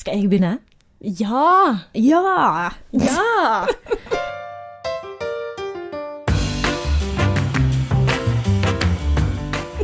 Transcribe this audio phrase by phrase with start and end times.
[0.00, 0.54] Skal jeg begynne?
[1.04, 1.76] Ja!
[1.92, 2.70] Ja!
[2.96, 3.66] Ja!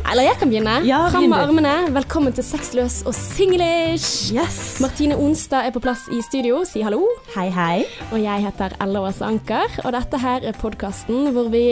[0.07, 0.79] Eller jeg kan begynne.
[0.89, 1.75] Ja, Fram med armene.
[1.93, 4.33] Velkommen til Sexløs og singlish.
[4.33, 4.79] Yes!
[4.81, 6.63] Martine Onstad er på plass i studio.
[6.65, 7.03] Si hallo.
[7.35, 7.85] Hei, hei.
[8.09, 11.67] Og jeg heter Ella Åse Anker, og dette her er podkasten hvor vi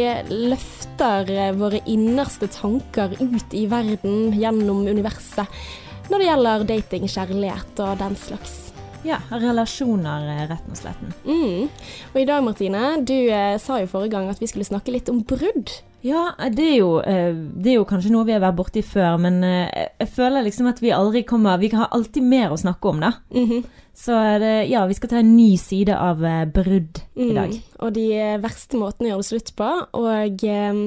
[0.53, 5.49] løfter våre innerste tanker ut i verden gjennom universet
[6.11, 8.61] når det gjelder dating, kjærlighet og den slags.
[9.05, 11.03] Ja, relasjoner, eh, rett og slett.
[11.29, 11.67] Mm.
[12.15, 15.11] Og i dag, Martine, du eh, sa jo forrige gang at vi skulle snakke litt
[15.13, 15.75] om brudd.
[16.05, 19.17] Ja, det er, jo, eh, det er jo kanskje noe vi har vært borti før,
[19.21, 22.93] men eh, jeg føler liksom at vi aldri kommer Vi har alltid mer å snakke
[22.93, 23.15] om, da.
[23.33, 23.65] Mhm.
[23.95, 27.53] Så er det, ja, vi skal ta en ny side av brudd brudd i dag.
[27.53, 27.77] Mm.
[27.79, 29.69] Og de eh, verste måtene å gjøre det slutt på.
[30.01, 30.81] Og um,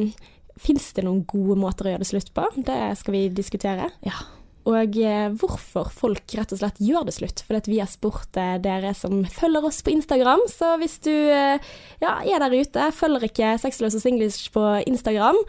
[0.59, 2.49] fins det noen gode måter å gjøre det slutt på?
[2.57, 3.87] Det skal vi diskutere.
[4.03, 4.19] Ja.
[4.67, 7.43] Og eh, hvorfor folk rett og slett gjør det slutt.
[7.47, 10.43] For vi har spurt eh, dere som følger oss på Instagram.
[10.51, 11.57] Så hvis du eh,
[12.03, 15.39] ja, er der ute, følger ikke Sexløs og Singlish på Instagram,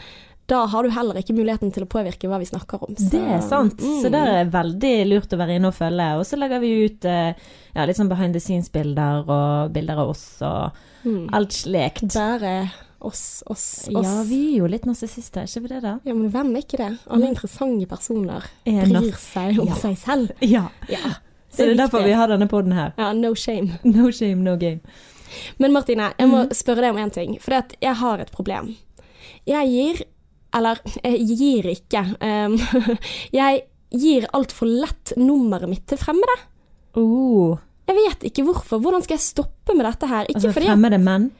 [0.49, 2.95] da har du heller ikke muligheten til å påvirke hva vi snakker om.
[2.97, 3.83] Så- Det er sant.
[3.83, 6.07] Så det er veldig lurt å være inne og følge.
[6.17, 10.25] Og så legger vi ut ja, litt sånn behind the scenes-bilder og bilder av oss
[10.47, 10.71] og
[11.05, 11.29] Mm.
[11.33, 12.15] alt slikt.
[12.15, 14.05] Bare oss, oss, oss.
[14.07, 15.93] Ja, vi er jo litt narsissister, er ikke vi det, da?
[16.05, 16.91] Ja, men hvem er ikke det?
[17.11, 19.75] Alle interessante personer Er bryr seg om Ja.
[19.79, 20.33] seg selv.
[20.43, 20.65] Ja.
[20.91, 21.15] Ja,
[21.51, 22.93] Så det er derfor vi har denne podden her.
[22.99, 23.79] Ja, no shame.
[23.85, 24.81] No shame, no game.
[25.59, 27.39] Men Martine, jeg må spørre deg om en ting.
[27.41, 28.75] For jeg har et problem.
[29.47, 30.05] Jeg gir
[30.55, 32.01] Eller, jeg gir ikke.
[32.25, 32.55] Um,
[33.37, 33.63] jeg
[33.93, 36.37] gir altfor lett nummeret mitt til fremmede.
[36.97, 38.81] Oh, Jeg vet ikke hvorfor.
[38.81, 40.25] Hvordan skal jeg stoppe med dette her?
[40.29, 41.31] Ikke altså fordi fremmede menn?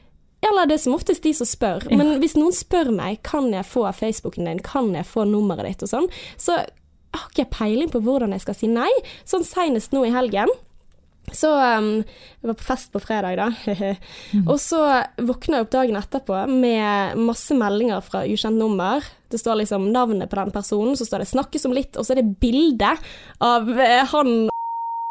[0.45, 1.89] Eller det er som oftest de som spør.
[1.91, 5.87] Men hvis noen spør meg kan jeg få Facebooken din, kan jeg få nummeret ditt
[5.87, 6.09] og sånn,
[6.39, 6.61] så
[7.15, 8.91] har ikke jeg peiling på hvordan jeg skal si nei.
[9.27, 10.51] Sånn senest nå i helgen.
[11.35, 11.89] Så um,
[12.41, 13.49] Jeg var på fest på fredag, da.
[14.51, 14.81] Og så
[15.21, 19.05] våkna jeg opp dagen etterpå med masse meldinger fra ukjent nummer.
[19.29, 22.15] Det står liksom navnet på den personen, så står det 'snakkes om litt', og så
[22.15, 22.95] er det bilde
[23.45, 24.49] av eh, han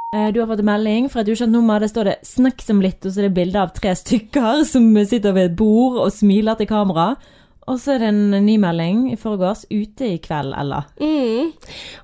[0.08, 1.80] Du har fått en melding fra et ukjent nummer.
[1.80, 4.96] Der står det 'snakk som litt', og så er det bilde av tre stykker som
[5.04, 7.16] sitter ved et bord og smiler til kamera.
[7.68, 10.80] Og så er det en ny melding i forgårs 'ute i kveld', Ella.
[10.98, 11.52] Mm.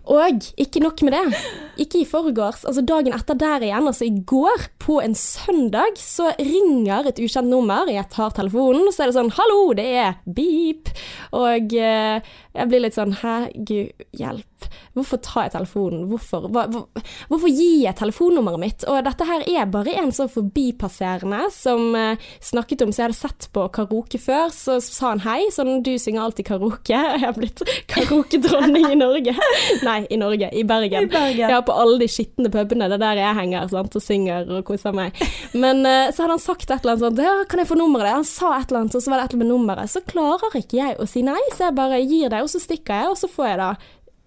[0.05, 1.41] Og ikke nok med det.
[1.79, 6.35] Ikke i forgårs, altså dagen etter der igjen, altså i går, på en søndag, så
[6.39, 7.89] ringer et ukjent nummer.
[7.89, 10.93] Jeg tar telefonen, og så er det sånn 'hallo, det er beep'.
[11.33, 12.21] Og eh,
[12.55, 14.54] jeg blir litt sånn 'hæ, gud, hjelp'.
[14.97, 16.07] Hvorfor tar jeg telefonen?
[16.11, 16.87] Hvorfor, hva, hvor,
[17.31, 18.87] hvorfor gir jeg telefonnummeret mitt?
[18.91, 23.19] Og dette her er bare en sånn forbipasserende som eh, snakket om, så jeg hadde
[23.19, 27.01] sett på karaoke før, så sa han hei, sånn du synger alltid karaoke.
[27.15, 27.61] Jeg har blitt
[27.91, 29.35] karaokedronning i Norge.
[29.87, 31.07] Nei, i Norge, i Bergen.
[31.07, 31.53] I Bergen.
[31.53, 34.65] Ja, på alle de skitne pubene, det er der jeg henger sant, og synger og
[34.69, 35.17] koser meg.
[35.57, 38.09] Men eh, så hadde han sagt et eller annet sånt, ja, kan jeg få nummeret
[38.09, 38.19] ditt?
[38.19, 39.93] Han sa et eller annet, og så var det et eller annet med nummeret.
[39.93, 43.03] Så klarer ikke jeg å si nei, så jeg bare gir det, og så stikker
[43.03, 43.71] jeg, og så får jeg da,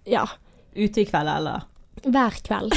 [0.08, 0.26] ja,
[0.78, 1.66] Ute i kveld, eller?
[2.04, 2.74] hver kveld.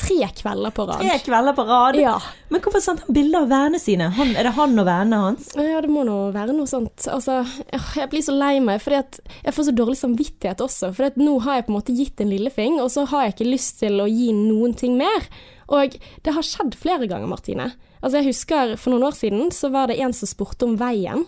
[0.00, 1.00] Tre kvelder på rad.
[1.02, 1.96] Tre kvelder på rad.
[2.00, 2.14] Ja.
[2.48, 4.06] Men hvorfor sendte han bilder av vennene sine?
[4.16, 5.50] Han, er det han og vennene hans?
[5.58, 7.04] Ja, det må nå være noe sånt.
[7.10, 7.40] Altså,
[7.74, 10.92] jeg blir så lei meg, at jeg får så dårlig samvittighet også.
[10.96, 13.50] For nå har jeg på en måte gitt en lillefing, og så har jeg ikke
[13.50, 15.28] lyst til å gi noen ting mer.
[15.68, 17.68] Og det har skjedd flere ganger, Martine.
[18.00, 21.26] Altså, jeg husker for noen år siden så var det en som spurte om veien,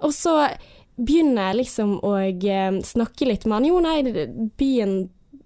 [0.00, 0.38] og så
[0.96, 3.68] begynner jeg liksom å eh, snakke litt med han.
[3.68, 4.26] Jo, nei,
[4.58, 4.98] byen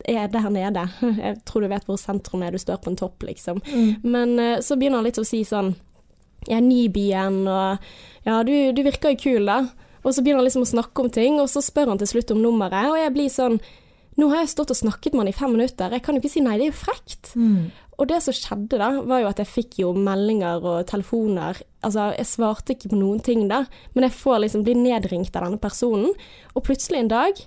[0.09, 0.87] er der nede.
[1.25, 3.61] Jeg tror du vet hvor sentrum er, du står på en topp, liksom.
[4.03, 5.75] Men eh, så begynner han litt å si sånn
[6.49, 9.61] Jeg er ny i byen, og ja, du, du virker jo kul, da.
[10.01, 12.33] Og så begynner han liksom å snakke om ting, og så spør han til slutt
[12.33, 13.61] om nummeret, og jeg blir sånn
[14.19, 16.33] Nå har jeg stått og snakket med han i fem minutter, jeg kan jo ikke
[16.33, 17.31] si nei, det er jo frekt.
[18.01, 21.59] Og det som skjedde da, var jo at jeg fikk jo meldinger og telefoner.
[21.85, 25.45] Altså, jeg svarte ikke på noen ting da, men jeg får liksom bli nedringt av
[25.45, 26.15] denne personen.
[26.55, 27.43] Og plutselig en dag,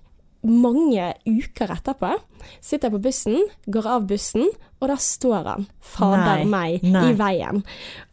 [0.46, 2.12] mange uker etterpå,
[2.60, 3.40] sitter jeg på bussen,
[3.74, 4.50] går av bussen,
[4.84, 7.06] og da står han, fader Nei, meg, nei.
[7.10, 7.64] i veien.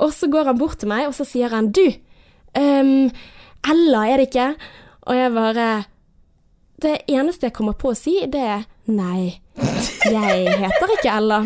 [0.01, 1.85] Og så går han bort til meg, og så sier han, du,
[2.57, 3.11] um,
[3.69, 4.53] Ella er det ikke?
[5.11, 5.69] Og jeg bare,
[6.81, 11.43] det eneste jeg kommer på å si, det er, nei, jeg heter ikke Ella.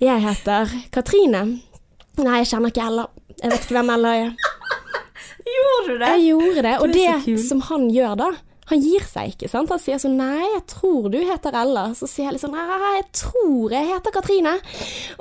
[0.00, 1.42] Jeg heter Katrine.
[2.20, 3.06] Nei, jeg kjenner ikke Ella.
[3.40, 4.34] Jeg vet ikke hvem Ella er.
[5.56, 6.10] Gjorde du det?
[6.10, 8.28] Jeg gjorde det, og Du er det som han gjør da,
[8.70, 9.70] Han gir seg ikke, sant.
[9.70, 11.86] Han sier sånn Nei, jeg tror du heter Ella.
[11.94, 14.54] Så sier jeg litt sånn Nei, jeg tror jeg heter Katrine.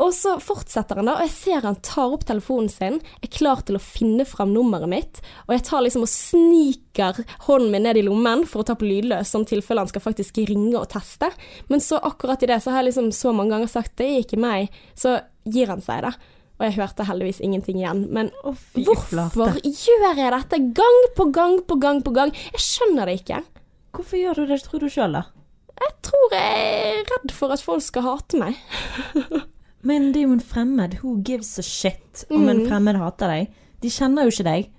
[0.01, 3.61] Og så fortsetter han da, og jeg ser han tar opp telefonen sin, er klar
[3.65, 7.99] til å finne fram nummeret mitt, og jeg tar liksom og sniker hånden min ned
[7.99, 11.29] i lommen for å ta på lydløs, sånn tilfelle han skal faktisk ringe og teste.
[11.71, 14.23] Men så akkurat i det så har jeg liksom så mange ganger sagt det er
[14.25, 16.34] ikke meg, så gir han seg, da.
[16.55, 18.05] Og jeg hørte heldigvis ingenting igjen.
[18.15, 22.31] Men hvorfor gjør jeg dette gang på gang på gang på gang?
[22.53, 23.41] Jeg skjønner det ikke.
[23.95, 25.23] Hvorfor gjør du det, tror du sjøl, da?
[25.75, 28.55] Jeg tror jeg er redd for at folk skal hate meg.
[29.87, 30.95] Men det er jo en fremmed.
[31.03, 32.67] Who gives a shit om en Mm.
[32.71, 33.51] fremmed hater deg?
[33.83, 34.69] De kjenner jo ikke deg.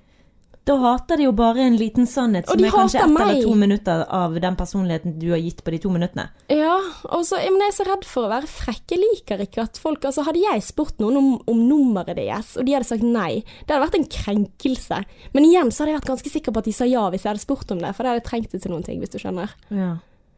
[0.66, 4.02] Da hater de jo bare en liten sannhet som er kanskje ett eller to minutter
[4.10, 6.24] av den personligheten du har gitt på de to minuttene.
[6.50, 8.82] Ja, og så, men jeg er så redd for å være frekk.
[8.90, 12.66] Jeg liker ikke at folk Altså, hadde jeg spurt noen om, om nummeret deres, og
[12.66, 15.00] de hadde sagt nei, det hadde vært en krenkelse.
[15.34, 17.32] Men igjen så hadde jeg vært ganske sikker på at de sa ja hvis jeg
[17.32, 19.54] hadde spurt om det, for det hadde trengt det til noen ting, hvis du skjønner.
[19.70, 19.94] Ja.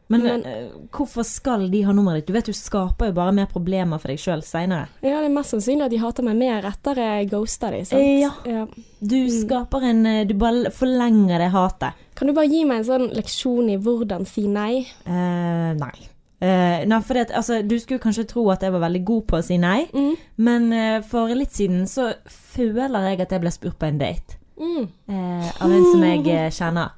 [0.09, 2.27] Men, Men- uh, hvorfor skal de ha nummeret ditt?
[2.27, 4.87] Du vet du skaper jo bare mer problemer for deg sjøl seinere.
[5.05, 8.01] Ja, det er mest sannsynlig at de hater meg mer etter jeg ghoster de, sant?
[8.23, 8.31] Ja.
[8.49, 8.65] ja.
[8.99, 11.93] Du skaper en eh, Du bare forlenger det hatet.
[12.17, 14.81] Kan du bare gi meg en sånn leksjon i hvordan si nei?
[15.07, 15.93] Uh, nei.
[16.41, 19.37] Uh, nei, for det, altså, du skulle kanskje tro at jeg var veldig god på
[19.37, 20.13] å si nei, Mm.
[20.37, 24.37] men uh, for litt siden så føler jeg at jeg ble spurt på en date
[24.59, 24.87] Mm.
[25.07, 26.89] uh, av en som jeg kjenner.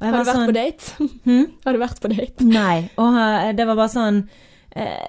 [0.00, 1.08] Har du vært sånn- på date?
[1.28, 1.46] Hmm?
[1.64, 2.44] Har du vært på date?
[2.48, 2.88] Nei.
[2.96, 4.22] Og eh, det var bare sånn
[4.72, 5.08] eh,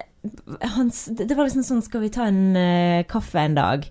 [0.76, 3.86] hans, Det var liksom sånn Skal vi ta en eh, kaffe en dag?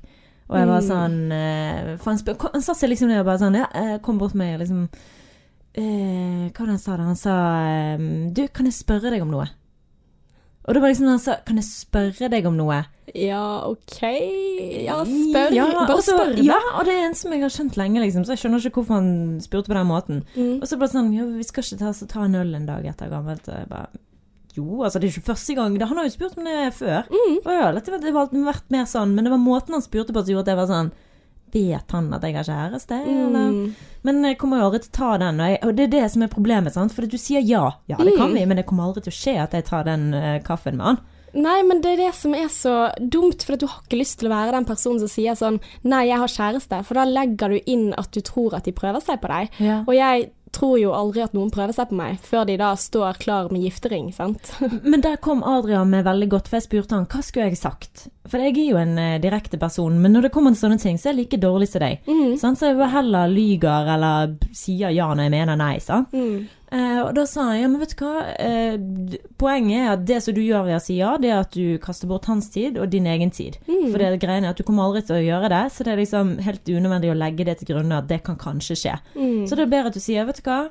[0.52, 0.88] Og jeg var Mm.
[0.92, 2.20] sånn eh, han,
[2.54, 4.62] han satte seg liksom ned og bare sånn Ja, eh, kom bort til meg og
[4.66, 4.86] liksom
[6.52, 7.04] Hva var det han sa da?
[7.08, 7.36] Han sa
[8.36, 9.46] Du, kan jeg spørre deg om noe?
[10.68, 12.82] Og det var liksom han sa Kan jeg spørre deg om noe?
[13.16, 13.98] Ja, OK.
[14.86, 15.52] Ja, spør.
[15.56, 16.38] Ja, bare også, spør.
[16.46, 18.82] Ja, og det er en som jeg har skjønt lenge, liksom, så jeg skjønner ikke
[18.82, 19.12] hvorfor han
[19.44, 20.24] spurte på den måten.
[20.36, 20.62] Mm.
[20.62, 22.86] Og så bare sånn Ja, vi skal ikke ta, så ta en øl en dag
[22.88, 23.48] etter gammelt.
[23.52, 23.90] Og jeg bare
[24.56, 25.78] Jo, altså det er ikke første gang.
[25.80, 27.06] Han har jo spurt om det før.
[27.08, 27.38] Mm.
[27.46, 30.24] Og ja, det, det har vært mer sånn, men det var måten han spurte på
[30.26, 30.92] som gjorde at jeg var sånn
[31.52, 33.50] Vet han at jeg har kjæreste, eller?
[33.52, 33.72] Mm.
[34.08, 36.04] Men jeg kommer jo aldri til å ta den, og, jeg, og det er det
[36.14, 36.94] som er problemet, sant.
[36.96, 38.38] For du sier ja, ja det kan Mm.
[38.38, 40.86] vi, men det kommer aldri til å skje at jeg tar den uh, kaffen med
[40.88, 41.02] han.
[41.34, 44.30] Nei, men det er det som er så dumt, for du har ikke lyst til
[44.30, 47.72] å være den personen som sier sånn Nei, jeg har kjæreste, for da legger du
[47.72, 49.58] inn at du tror at de prøver seg på deg.
[49.64, 49.82] Ja.
[49.88, 53.20] Og jeg tror jo aldri at noen prøver seg på meg, før de da står
[53.22, 54.52] klar med giftering, sant.
[54.92, 58.08] Men der kom Adrian med veldig godt, for jeg spurte han hva skulle jeg sagt?
[58.32, 61.00] For jeg er jo en eh, direkte person, men når det kommer til sånne ting,
[61.00, 62.06] så er jeg like dårlig som deg.
[62.08, 62.36] Mm.
[62.40, 62.60] Sant?
[62.60, 65.74] Så jeg heller lyger eller sier ja når jeg mener nei.
[65.84, 66.14] Sant?
[66.16, 66.46] Mm.
[66.72, 68.78] Eh, og da sa han ja, men vet du hva, eh,
[69.42, 71.78] poenget er at det som du gjør ved å si ja, det er at du
[71.84, 73.58] kaster bort hans tid og din egen tid.
[73.68, 73.90] Mm.
[73.92, 76.38] For det er at du kommer aldri til å gjøre det, så det er liksom
[76.46, 78.96] helt unødvendig å legge det til grunne at det kan kanskje skje.
[79.18, 79.44] Mm.
[79.48, 80.62] Så det er bedre at du sier vet du hva,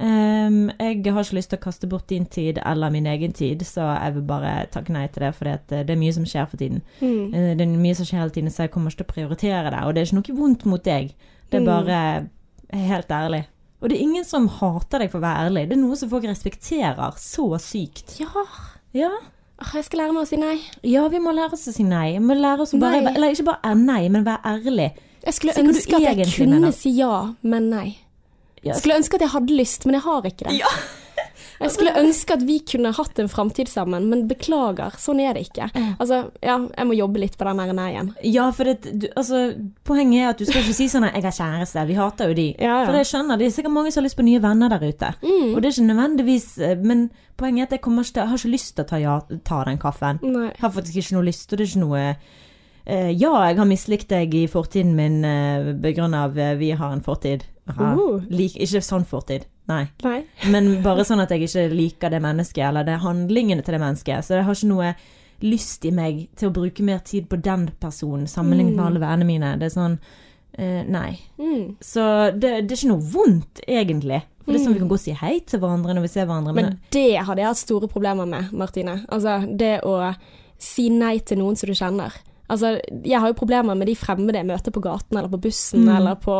[0.00, 3.62] ehm, jeg har ikke lyst til å kaste bort din tid eller min egen tid,
[3.62, 6.56] så jeg vil bare takke nei til det, for det er mye som skjer for
[6.58, 6.82] tiden.
[7.00, 7.30] Mm.
[7.34, 9.70] Eh, Det er mye som skjer hele tiden, så jeg kommer ikke til å prioritere
[9.70, 9.84] det.
[9.86, 11.14] Og det er ikke noe vondt mot deg.
[11.50, 11.66] Det er Mm.
[11.66, 12.28] bare
[12.74, 13.44] helt ærlig.
[13.84, 15.66] Og det er ingen som hater deg for å være ærlig.
[15.68, 18.14] Det er noe som folk respekterer så sykt.
[18.22, 18.30] Ja.
[18.96, 19.10] Ja,
[19.74, 20.54] Jeg skal lære meg å si nei.
[20.88, 22.14] ja vi må lære oss å si nei.
[22.16, 24.88] Vi må lære oss å bare, Eller ikke bare er nei, men være ærlig.
[25.24, 26.72] Jeg skulle Så ønske at jeg kunne mener.
[26.72, 27.98] si ja, men nei.
[28.64, 30.58] Jeg skulle ønske at jeg hadde lyst, men jeg har ikke det.
[31.64, 35.46] Jeg skulle ønske at vi kunne hatt en framtid sammen, men beklager, sånn er det
[35.48, 35.70] ikke.
[35.98, 38.12] Altså, ja, jeg må jobbe litt på den der nei-en.
[38.26, 39.44] Ja, for det, du, altså,
[39.86, 42.48] poenget er at du skal ikke si sånn 'jeg har kjæreste', vi hater jo de.
[42.58, 42.86] Ja, ja.
[42.86, 45.14] For jeg skjønner, det er sikkert mange som har lyst på nye venner der ute.
[45.22, 45.54] Mm.
[45.54, 48.38] Og det er ikke nødvendigvis eh, Men poenget er at jeg, kommer til, jeg har
[48.38, 50.20] ikke lyst til å ta, ja, ta den kaffen.
[50.22, 50.50] Nei.
[50.52, 52.04] Jeg har faktisk ikke noe lyst, og det er ikke noe
[52.86, 56.92] eh, Ja, jeg har mislikt deg i fortiden min uh, begrunnet av eh, vi har
[56.92, 57.46] en fortid.
[57.70, 57.94] Aha.
[57.96, 58.20] Uh.
[58.28, 59.86] Lik, ikke sånn fortid, nei.
[60.04, 60.18] Nei.
[60.52, 64.24] Men bare sånn at jeg ikke liker det mennesket, eller det handlingene til det mennesket.
[64.26, 64.94] Så jeg har ikke noe
[65.44, 68.86] lyst i meg til å bruke mer tid på den personen sammenlignet med Mm.
[68.86, 69.58] alle vennene mine.
[69.58, 69.98] Det er sånn
[70.56, 71.18] eh, Nei.
[71.38, 71.76] Mm.
[71.82, 72.04] Så
[72.38, 74.20] det, det er ikke noe vondt, egentlig.
[74.44, 74.74] For det er sånn Mm.
[74.74, 76.54] vi kan gå og si hei til hverandre når vi ser hverandre.
[76.54, 79.04] Men, Men det hadde jeg hatt store problemer med, Martine.
[79.08, 80.14] Altså, det å
[80.58, 82.12] si nei til noen som du kjenner.
[82.48, 82.74] Altså,
[83.04, 85.96] jeg har jo problemer med de fremmede jeg møter på gaten eller på bussen Mm.
[85.96, 86.34] eller på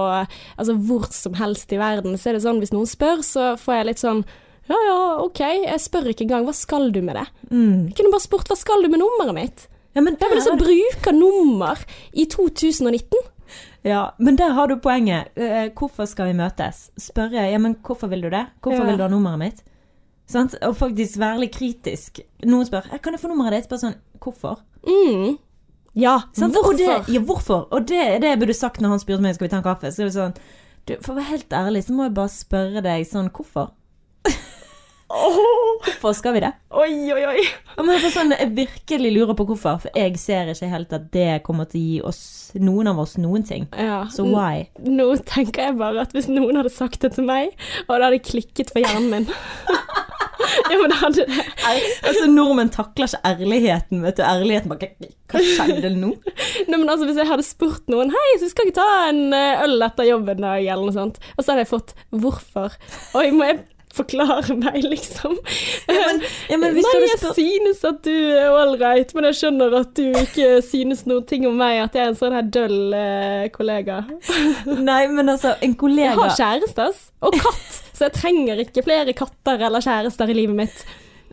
[0.58, 2.18] altså, hvor som helst i verden.
[2.20, 4.24] Så er det sånn, hvis noen spør, så får jeg litt sånn
[4.68, 7.26] ja ja, ok, jeg spør ikke engang, hva skal du med det?
[7.50, 7.88] mm.
[7.88, 9.66] Jeg kunne bare spurt hva skal du med nummeret mitt?
[9.94, 11.78] ja, men Hvem er det som bruker nummer
[12.12, 13.18] i 2019?
[13.84, 15.28] Ja, men der har du poenget.
[15.36, 16.90] Eh, hvorfor skal vi møtes?
[16.98, 18.46] Spørre ja, men hvorfor vil du det?
[18.62, 18.86] Hvorfor Ja.
[18.88, 19.62] vil du ha nummeret mitt?
[20.26, 20.54] Sant?
[20.62, 22.20] Og faktisk være litt kritisk.
[22.44, 23.68] Noen spør «Eh, kan jeg få nummeret ditt.
[23.68, 24.62] Bare sånn hvorfor?
[24.88, 25.36] Mm.
[25.94, 26.56] Ja, Sant?
[26.58, 27.04] Og hvorfor?
[27.06, 27.68] det, ja, hvorfor?
[27.70, 29.66] Og det er det jeg burde sagt når han spurte meg skal vi ta en
[29.66, 29.92] kaffe.
[29.94, 30.36] Så er det sånn
[30.84, 33.70] du, For å være helt ærlig så må jeg bare spørre deg sånn hvorfor?
[35.14, 36.50] Hvorfor skal vi det?
[36.74, 37.44] Oi, oi, oi.
[37.76, 41.68] For sånn, jeg virkelig lurer på hvorfor, for jeg ser ikke helt at det kommer
[41.70, 42.22] til å gi oss,
[42.58, 43.68] noen av oss, noen ting.
[43.78, 44.04] Ja.
[44.12, 44.66] Så why?
[44.82, 47.54] Nå tenker jeg bare at hvis noen hadde sagt det til meg,
[47.86, 49.30] og det hadde klikket for hjernen min
[50.70, 51.44] Ja, men det hadde det.
[52.04, 54.24] Altså, nordmenn takler ikke ærligheten, vet du.
[54.26, 54.90] Ærligheten bare
[55.30, 56.12] Hva skjedde nå?
[56.68, 59.64] Nei, men altså, hvis jeg hadde spurt noen Hei, så skal ikke ta en eh,
[59.64, 62.76] øl etter jobben i dag, eller noe sånt, og så hadde jeg fått Hvorfor?
[63.18, 63.62] Oi, må jeg
[63.94, 65.36] forklare meg, liksom?
[65.88, 66.20] Ja, men,
[66.50, 70.04] ja, men Nei, jeg spurt synes at du er ålreit, men jeg skjønner at du
[70.20, 74.02] ikke synes noen ting om meg, at jeg er en sånn her døll eh, kollega.
[74.90, 77.06] Nei, men altså, en kollega Jeg har kjæreste, ass.
[77.24, 77.80] Og katt.
[77.94, 80.84] Så jeg trenger ikke flere katter eller kjærester i livet mitt.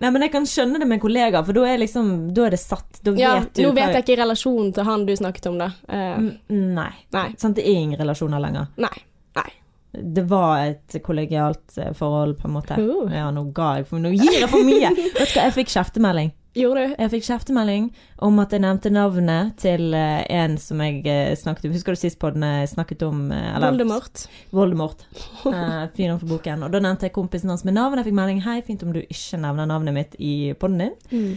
[0.01, 2.55] Nei, men jeg kan skjønne det med en kollega, for da er liksom Da er
[2.55, 3.01] det satt.
[3.05, 5.67] Da Ja, vet du nå vet jeg ikke relasjonen til han du snakket om, da.
[5.87, 6.31] Mm,
[6.73, 6.91] Nei.
[7.13, 7.27] nei.
[7.41, 8.71] Sant, det er ingen relasjoner lenger.
[8.81, 8.95] Nei.
[9.37, 9.49] Nei.
[9.91, 12.77] Det var et kollegialt eh, forhold, på en måte.
[13.11, 14.91] Ja, nå ga jeg for Nå gir jeg for mye!
[15.17, 16.31] Vet du hva, jeg fikk kjeftemelding.
[16.55, 16.93] Gjorde du?
[16.99, 17.85] Jeg fikk kjeftemelding
[18.27, 21.99] om at jeg nevnte navnet til eh, en som jeg eh, snakket om Husker du
[22.01, 24.25] sist på den jeg snakket om eller- Voldemort.
[24.51, 25.05] Voldemort.
[25.41, 26.61] Uh, Fyren for boken.
[26.67, 27.97] Og da nevnte jeg kompisen hans med navn.
[27.97, 30.93] Jeg fikk melding Hei, fint om du ikke nevner navnet mitt i poden din.
[31.11, 31.31] Mm.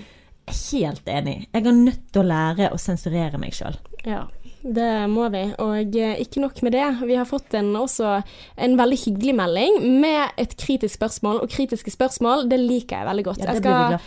[0.50, 1.37] Helt enig.
[1.54, 3.78] Jeg er nødt til å lære å sensurere meg sjøl.
[4.04, 4.26] Ja,
[4.64, 5.42] det må vi.
[5.61, 8.14] Og eh, ikke nok med det, vi har fått en, også
[8.56, 11.42] en veldig hyggelig melding med et kritisk spørsmål.
[11.44, 13.42] Og kritiske spørsmål, det liker jeg veldig godt.
[13.44, 13.99] Ja, jeg skal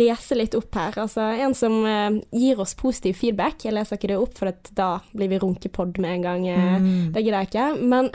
[0.00, 0.98] lese litt opp her.
[1.04, 3.62] Altså, en som eh, gir oss positiv feedback.
[3.68, 6.48] Jeg leser ikke det opp, for at da blir vi runkepod med en gang.
[6.48, 7.12] eh, Mm.
[7.14, 7.68] Det gidder jeg ikke.
[7.94, 8.10] Men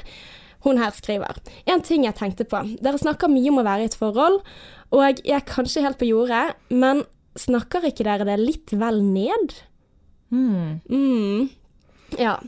[0.66, 1.38] hun her skriver
[1.70, 2.60] En ting jeg tenkte på.
[2.82, 4.42] Dere snakker mye om å være i et forhold,
[4.92, 7.04] og jeg er kanskje helt på jordet, men
[7.38, 9.54] snakker ikke dere det litt vel ned?
[10.32, 10.82] Mm.
[10.90, 11.50] Mm.
[12.18, 12.40] Ja.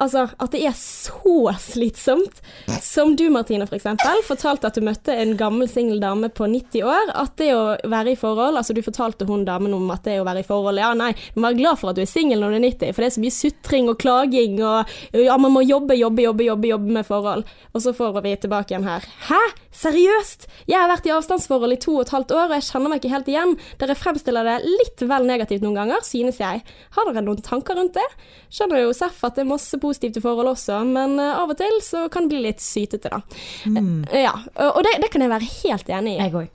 [0.00, 2.40] Altså, at det er så slitsomt.
[2.80, 6.86] Som du, Martine, for eksempel, fortalte at du møtte en gammel singel dame på 90
[6.88, 7.12] år.
[7.20, 10.26] At det å være i forhold Altså, du fortalte hun damen om at det å
[10.26, 12.54] være i forhold Ja, nei, du må være glad for at du er singel når
[12.54, 15.62] du er 90, for det er så mye sutring og klaging og Ja, man må
[15.66, 17.44] jobbe, jobbe, jobbe, jobbe, jobbe med forhold.
[17.74, 19.04] Og så får vi tilbake igjen her.
[19.28, 19.40] Hæ?
[19.80, 20.48] Seriøst?
[20.66, 23.02] Jeg har vært i avstandsforhold i to og et halvt år, og jeg kjenner meg
[23.02, 23.54] ikke helt igjen.
[23.80, 26.64] Dere fremstiller det litt vel negativt noen ganger, synes jeg.
[26.96, 28.08] Har dere noen tanker rundt det?
[28.50, 31.56] Skjønner jo Seff at det er masse positivt i forhold også, men eh, av og
[31.58, 33.20] til så kan det bli litt sytete, da.
[33.66, 34.04] Mm.
[34.10, 34.32] Eh, Ja,
[34.70, 36.20] og det, det kan jeg være helt enig i.
[36.22, 36.48] Jeg òg.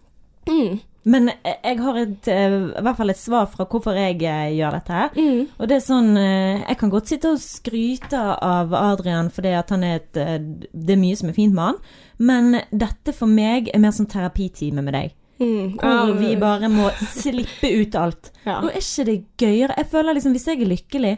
[0.45, 4.21] Mm, Men jeg jeg har et, eh, i hvert fall et svar fra hvorfor jeg
[4.21, 8.21] eh, gjør dette mm, Og det er sånn eh, Jeg kan godt sitte og skryte
[8.45, 10.37] av Adrian fordi at han er et eh,
[10.71, 11.79] Det er mye som er fint med han,
[12.17, 15.15] men dette for meg er mer sånn terapitime med deg.
[15.41, 15.75] mm.
[15.81, 18.31] Hvor vi bare må slippe ut alt.
[18.45, 18.59] ja.
[18.61, 19.75] Og er ikke det gøyere?
[19.81, 21.15] Jeg føler liksom Hvis jeg er lykkelig,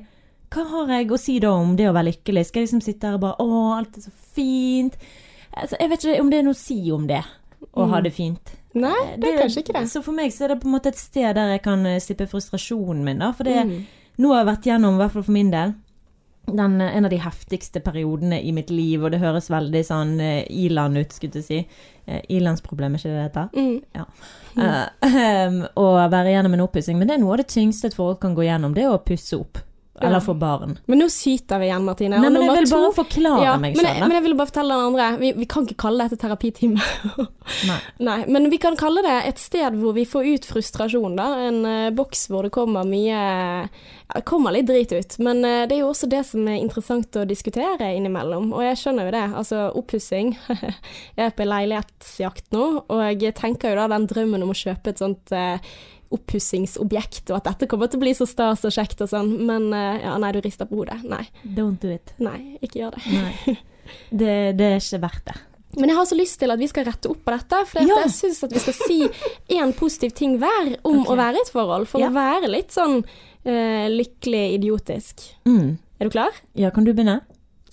[0.53, 2.45] hva har jeg å si da om det å være lykkelig?
[2.47, 4.95] Skal jeg liksom sitte her og bare Å, alt er så fint.
[5.57, 7.23] Altså, jeg vet ikke om det er noe å si om det.
[7.77, 8.53] Å ha det fint.
[8.77, 9.87] Nei, det er kanskje ikke det.
[9.89, 11.99] Så for meg så er det på en måte et sted der jeg kan eh,
[12.03, 13.31] slippe frustrasjonen min, da.
[13.33, 13.85] For det, Mm.
[14.21, 15.73] nå har jeg vært gjennom, i hvert fall for min del,
[16.47, 20.19] den, eh, en av de heftigste periodene i mitt liv, og det høres veldig sånn
[20.21, 21.59] eh, Iland ut, skulle jeg si.
[22.07, 23.49] Uh, I-landsproblem, er ikke det det heter?
[23.57, 23.81] Mm.
[23.97, 24.05] Ja.
[24.55, 26.95] Uh, um, å være gjennom en oppussing.
[26.97, 29.01] Men det er noe av det tyngste et forhold kan gå gjennom, det er å
[29.03, 29.59] pusse opp.
[30.01, 30.75] Eller for barn.
[30.85, 32.19] Men nå syter vi igjen, Martine.
[32.21, 34.03] Nei, men jeg vil bare to- forklare ja, meg men, jeg, selv.
[34.05, 35.07] men jeg ville bare fortelle den andre.
[35.17, 36.85] Vi, vi kan ikke kalle dette terapitime.
[37.65, 37.77] Nei.
[38.07, 41.27] Nei, men vi kan kalle det et sted hvor vi får ut frustrasjon, da.
[41.47, 43.23] En uh, boks hvor det kommer mye
[44.13, 47.17] Det kommer litt drit ut, men uh, det er jo også det som er interessant
[47.17, 48.51] å diskutere innimellom.
[48.53, 49.25] Og jeg skjønner jo det.
[49.41, 50.35] Altså, oppussing.
[51.17, 54.93] jeg er på leilighetsjakt nå, og jeg tenker jo da den drømmen om å kjøpe
[54.93, 55.57] et sånt eh,
[56.13, 59.69] oppussingsobjekt, og at dette kommer til å bli så stas og kjekt og sånn, men
[59.75, 61.01] eh, ja, nei, du rister på hodet.
[61.07, 61.25] Nei.
[61.43, 62.13] Don't do it.
[62.23, 63.57] Nei, ikke gjør det.
[64.11, 65.37] Det, det er ikke verdt det.
[65.77, 67.99] Men jeg har så lyst til at vi skal rette opp på dette, for Ja.
[68.03, 68.97] jeg syns at vi skal si
[69.59, 71.11] én positiv ting hver om okay.
[71.13, 72.09] å være i et forhold, for Ja.
[72.09, 75.27] å være litt sånn uh, lykkelig idiotisk.
[75.45, 75.77] Mm.
[75.99, 76.33] Er du klar?
[76.55, 77.21] Ja, kan du begynne?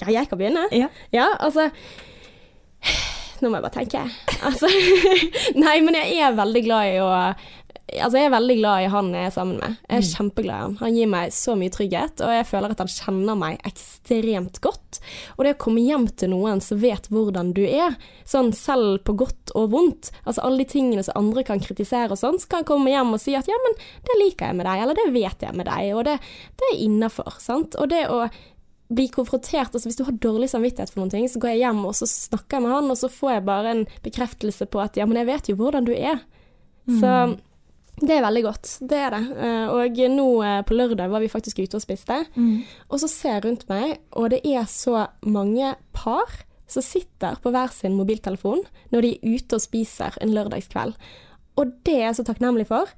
[0.02, 0.68] Ja, jeg kan begynne.
[0.74, 0.88] Ja.
[1.12, 1.70] Ja, altså
[3.40, 4.04] Nå må jeg bare tenke.
[4.46, 4.68] Altså
[5.64, 7.10] Nei, men jeg er veldig glad i å
[7.84, 9.74] Altså, jeg er veldig glad i han jeg er sammen med.
[9.90, 10.76] Jeg er kjempeglad i han.
[10.80, 15.00] Han gir meg så mye trygghet, og jeg føler at han kjenner meg ekstremt godt.
[15.36, 17.98] Og det å komme hjem til noen som vet hvordan du er,
[18.28, 22.20] sånn selv på godt og vondt, altså alle de tingene som andre kan kritisere og
[22.22, 24.68] sånn, så kan han komme hjem og si at ja, men det liker jeg med
[24.70, 26.18] deg, eller det vet jeg med deg, og det,
[26.56, 27.76] det er innafor, sant.
[27.76, 28.24] Og det å
[28.94, 31.84] bli konfrontert, altså hvis du har dårlig samvittighet for noen ting, så går jeg hjem
[31.84, 34.96] og så snakker jeg med han, og så får jeg bare en bekreftelse på at
[34.96, 36.22] ja, men jeg vet jo hvordan du er.
[36.84, 37.10] Så
[38.00, 39.22] det er veldig godt, det er det.
[39.38, 42.16] Eh, Og nå eh, på lørdag var vi faktisk ute og spiste,
[42.90, 46.26] og så ser jeg rundt meg, og det er så mange par
[46.66, 50.94] som sitter på hver sin mobiltelefon når de er ute og spiser en lørdagskveld.
[51.60, 52.88] Og det er jeg så takknemlig for.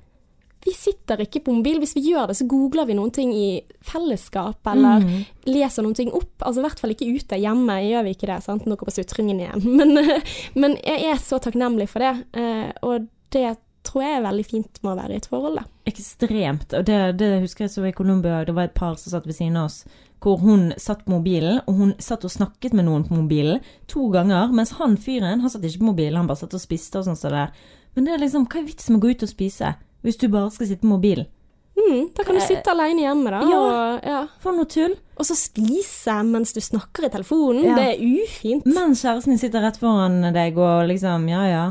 [0.64, 1.76] Vi sitter ikke på mobil.
[1.78, 5.26] Hvis vi gjør det, så googler vi noen ting i fellesskap, eller Mm.
[5.46, 6.32] leser noen ting opp.
[6.42, 7.36] Altså i hvert fall ikke ute.
[7.38, 8.64] Hjemme gjør vi ikke det, sant.
[8.66, 9.62] Nå på sutringen igjen.
[9.76, 10.22] Men,
[10.54, 14.80] men jeg er så takknemlig for det, eh, og det tror jeg er veldig fint
[14.82, 15.64] med å være i et forhold, da.
[15.90, 16.74] Ekstremt.
[16.76, 19.36] Og det, det husker jeg så i Colombia, det var et par som satt ved
[19.38, 19.84] siden av oss,
[20.24, 24.08] hvor hun satt på mobilen, og hun satt og snakket med noen på mobilen to
[24.14, 27.06] ganger, mens han fyren, han satt ikke på mobilen, han bare satt og spiste og
[27.08, 27.46] sånn som det.
[27.94, 29.74] Men det er liksom, hva er vitsen med å gå ut og spise,
[30.04, 31.28] hvis du bare skal sitte på mobilen?
[31.76, 33.40] Mm, da kan du Eh, sitte alene hjemme, da.
[33.44, 33.56] ja.
[33.60, 34.20] Og, ja.
[34.40, 34.94] For noe tull.
[35.20, 37.66] og så spise mens du snakker i telefonen.
[37.68, 37.74] Ja.
[37.76, 38.64] Det er ufint.
[38.64, 41.64] Mens kjæresten din sitter rett foran deg og liksom, ja ja.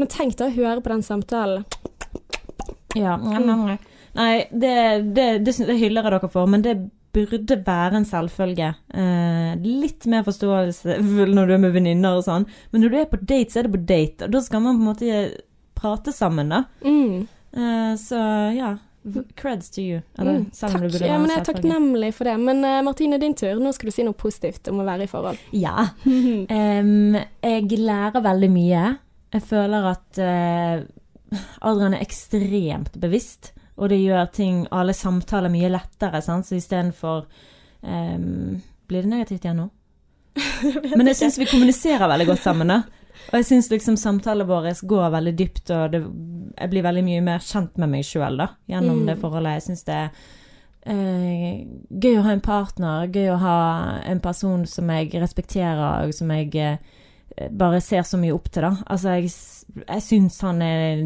[0.00, 1.64] Men tenk deg å høre på den samtalen.
[2.96, 3.16] Ja,
[4.12, 4.74] Nei, det,
[5.16, 6.74] det, det, det hyller jeg dere for, men det
[7.12, 8.68] burde være en selvfølge.
[8.94, 10.98] Eh, litt mer forståelse
[11.36, 13.68] når du er med venninner og sånn, men når du er på date, så er
[13.68, 15.26] det på date, og da skal man på en måte
[15.78, 16.64] prate sammen, da.
[16.84, 17.28] Mm.
[17.52, 18.20] Eh, så
[18.56, 18.74] ja,
[19.36, 20.02] creds to you.
[20.18, 21.00] Eller, Mm, takk.
[21.00, 22.36] Ja, men jeg er takknemlig for det.
[22.38, 23.58] Men uh, Martine, din tur.
[23.58, 25.40] Nå skal du si noe positivt om å være i forhold.
[25.52, 25.88] Ja.
[26.06, 28.84] um, jeg lærer veldig mye.
[29.32, 30.82] Jeg føler at eh,
[31.64, 36.46] Adrian er ekstremt bevisst, og det gjør ting, alle samtaler mye lettere, sant?
[36.46, 37.24] så istedenfor
[37.80, 39.70] um, Blir det negativt igjen nå?
[40.98, 42.82] Men jeg syns vi kommuniserer veldig godt sammen, da.
[43.30, 46.02] Og jeg syns liksom samtalene våre går veldig dypt, og det,
[46.58, 49.06] jeg blir veldig mye mer kjent med meg sjøl, da, gjennom Mm.
[49.08, 49.56] det forholdet.
[49.56, 50.10] Jeg syns det er
[50.92, 53.58] eh, gøy å ha en partner, gøy å ha
[54.12, 56.76] en person som jeg respekterer, og som jeg eh,
[57.50, 58.72] bare ser så mye opp til, da.
[58.90, 59.30] Altså, jeg,
[59.88, 60.98] jeg syns han er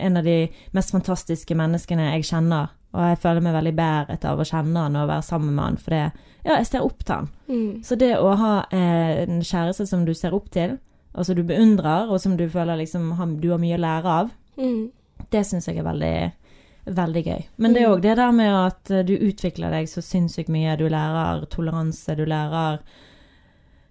[0.00, 2.68] en- av de mest fantastiske menneskene jeg kjenner.
[2.94, 5.76] Og jeg føler meg veldig bæret av å kjenne han og være sammen med han,
[5.76, 6.12] for det,
[6.44, 7.28] ja, jeg ser opp til han.
[7.48, 7.82] Mm.
[7.84, 10.78] Så det å ha eh, en kjæreste som du ser opp til,
[11.14, 14.04] og som du beundrer, og som du føler liksom han- du har mye å lære
[14.06, 14.90] av, Mm.
[15.30, 16.32] det syns jeg er veldig,
[16.86, 17.44] veldig gøy.
[17.58, 17.94] Men det er Mm.
[17.96, 20.76] òg det der med at du utvikler deg så sinnssykt mye.
[20.78, 22.78] Du lærer toleranse, du lærer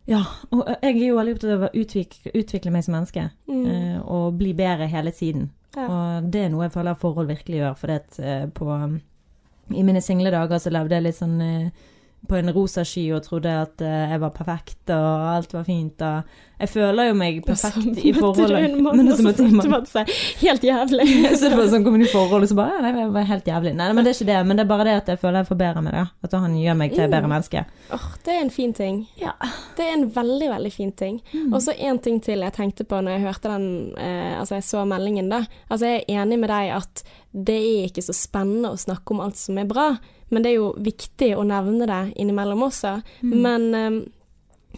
[0.09, 0.19] Ja,
[0.51, 3.29] og jeg er jo veldig opptatt av å utvikle, utvikle meg som menneske.
[3.47, 3.63] Mm.
[3.71, 5.49] eh, og bli bedre hele tiden.
[5.75, 5.87] Ja.
[5.87, 8.67] Og det er noe jeg føler forhold virkelig gjør, for det at eh, på
[9.73, 11.87] I mine single dager så levde jeg litt sånn eh,
[12.29, 15.99] på en rosa sky og trodde at eh, jeg var perfekt og alt var fint.
[16.01, 16.23] Og
[16.63, 18.61] jeg føler jo meg perfekt Og så i forholdet.
[18.71, 19.71] du Men så så møtte jeg en mann.
[19.73, 21.07] man seg helt jævlig.
[21.39, 23.49] så det var sånn kom inn i forholdet, og så bare Nei, jeg var helt
[23.51, 23.73] jævlig.
[23.75, 24.37] Nei, men det er ikke det.
[24.47, 26.05] Men det er bare det at jeg føler jeg forbedrer meg, da.
[26.29, 27.33] At han gjør meg til et bedre Mm.
[27.35, 27.65] menneske.
[27.97, 29.01] Åh, det er en fin ting.
[29.19, 29.33] Ja.
[29.75, 31.19] Det er en veldig, veldig fin ting.
[31.33, 31.51] Mm.
[31.53, 34.63] Og så en ting til jeg tenkte på når jeg hørte den eh, Altså, jeg
[34.63, 35.43] så meldingen, da.
[35.69, 39.19] Altså, jeg er enig med deg at det er ikke så spennende å snakke om
[39.25, 39.87] alt som er bra,
[40.33, 42.97] men det er jo viktig å nevne det innimellom også.
[43.21, 43.33] Mm.
[43.45, 43.97] Men um,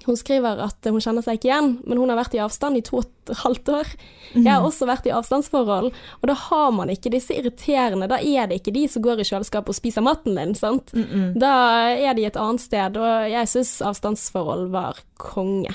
[0.03, 2.83] hun skriver at hun kjenner seg ikke igjen, men hun har vært i avstand i
[2.85, 3.93] to og et halvt år.
[4.33, 4.41] Mm.
[4.43, 5.87] Jeg har også vært i avstandsforhold,
[6.19, 9.27] og da har man ikke disse irriterende Da er det ikke de som går i
[9.29, 10.93] kjøleskapet og spiser maten din, sant?
[10.93, 11.39] Mm -mm.
[11.39, 11.53] Da
[11.95, 15.73] er de et annet sted, og jeg syns avstandsforhold var konge.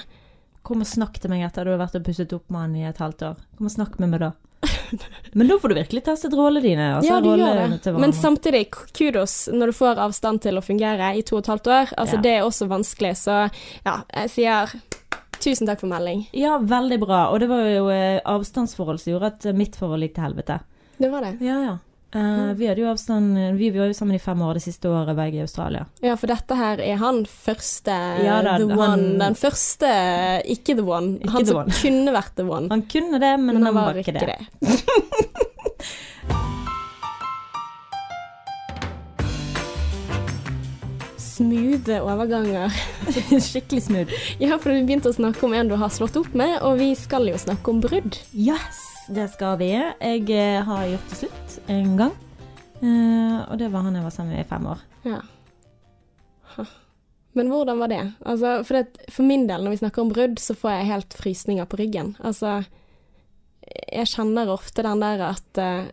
[0.62, 2.85] Kom og snakk til meg etter du har vært og pusset opp med han i
[2.85, 3.37] et halvt år.
[3.57, 4.33] Kom og snakk med meg da.
[5.33, 6.87] Men da får du virkelig testet rollene dine.
[6.99, 7.92] Altså, ja, du gjør det.
[8.03, 8.64] Men samtidig,
[8.96, 11.92] kudos når du får avstand til å fungere i to og et halvt år.
[11.96, 12.23] Altså, Ja.
[12.27, 13.37] det er også vanskelig, så
[13.87, 14.75] ja, jeg sier
[15.40, 16.27] tusen takk for melding.
[16.37, 17.20] Ja, veldig bra.
[17.33, 20.59] Og det var jo eh, avstandsforhold som gjorde at mitt forhold gikk til helvete.
[21.01, 21.37] Det var det.
[21.40, 21.79] Ja, ja.
[22.12, 22.57] Mm.
[22.59, 25.85] vi avstand Vi var jo sammen i fem år det siste året, begge i Australia.
[26.03, 27.94] Ja, for dette her er han første
[28.25, 29.18] Ja da, the han- one.
[29.18, 29.92] Den første
[30.44, 31.18] ikke the one.
[31.20, 31.70] Ikke han the som one.
[31.83, 32.68] kunne vært the one.
[32.70, 34.38] Han kunne det, men, han var ikke det.
[41.16, 42.73] Smoothe overganger.
[43.40, 44.12] Skikkelig smooth.
[44.42, 46.90] Ja, for vi begynte å snakke om en du har slått opp med, og vi
[46.99, 48.18] skal jo snakke om brudd.
[48.37, 49.70] Yes, det skal vi.
[49.75, 52.16] Jeg eh, har gjort det slutt en gang.
[52.81, 54.85] Eh, og det var han jeg var sammen med i fem år.
[55.07, 55.20] Ja.
[57.38, 58.03] Men hvordan var det?
[58.27, 61.16] Altså, for, det, for min del, når vi snakker om brudd, så får jeg helt
[61.18, 62.14] frysninger på ryggen.
[62.27, 62.61] Altså,
[63.62, 65.90] jeg kjenner ofte den der at eh,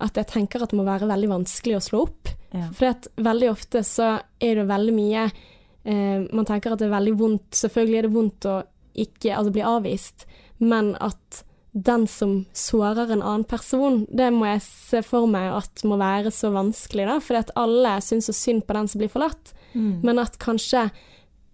[0.00, 2.30] at jeg tenker at det må være veldig vanskelig å slå opp.
[2.56, 2.66] Ja.
[2.76, 6.96] For at veldig ofte så er det veldig mye eh, Man tenker at det er
[6.96, 8.54] veldig vondt Selvfølgelig er det vondt å
[8.98, 10.24] ikke altså bli avvist,
[10.58, 15.84] men at den som sårer en annen person, det må jeg se for meg at
[15.86, 17.20] må være så vanskelig, da.
[17.22, 19.52] Fordi at alle syns så synd på den som blir forlatt.
[19.72, 20.00] Mm.
[20.06, 20.88] Men at kanskje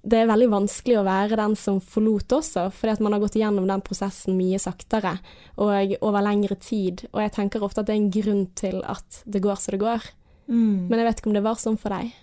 [0.06, 3.36] det er veldig vanskelig å være den som forlot også, fordi at man har gått
[3.38, 5.16] igjennom den prosessen mye saktere
[5.58, 7.02] og over lengre tid.
[7.10, 9.82] Og jeg tenker ofte at det er en grunn til at det går som det
[9.82, 10.06] går.
[10.46, 10.86] Mm.
[10.86, 12.14] Men jeg vet ikke om det var sånn for deg.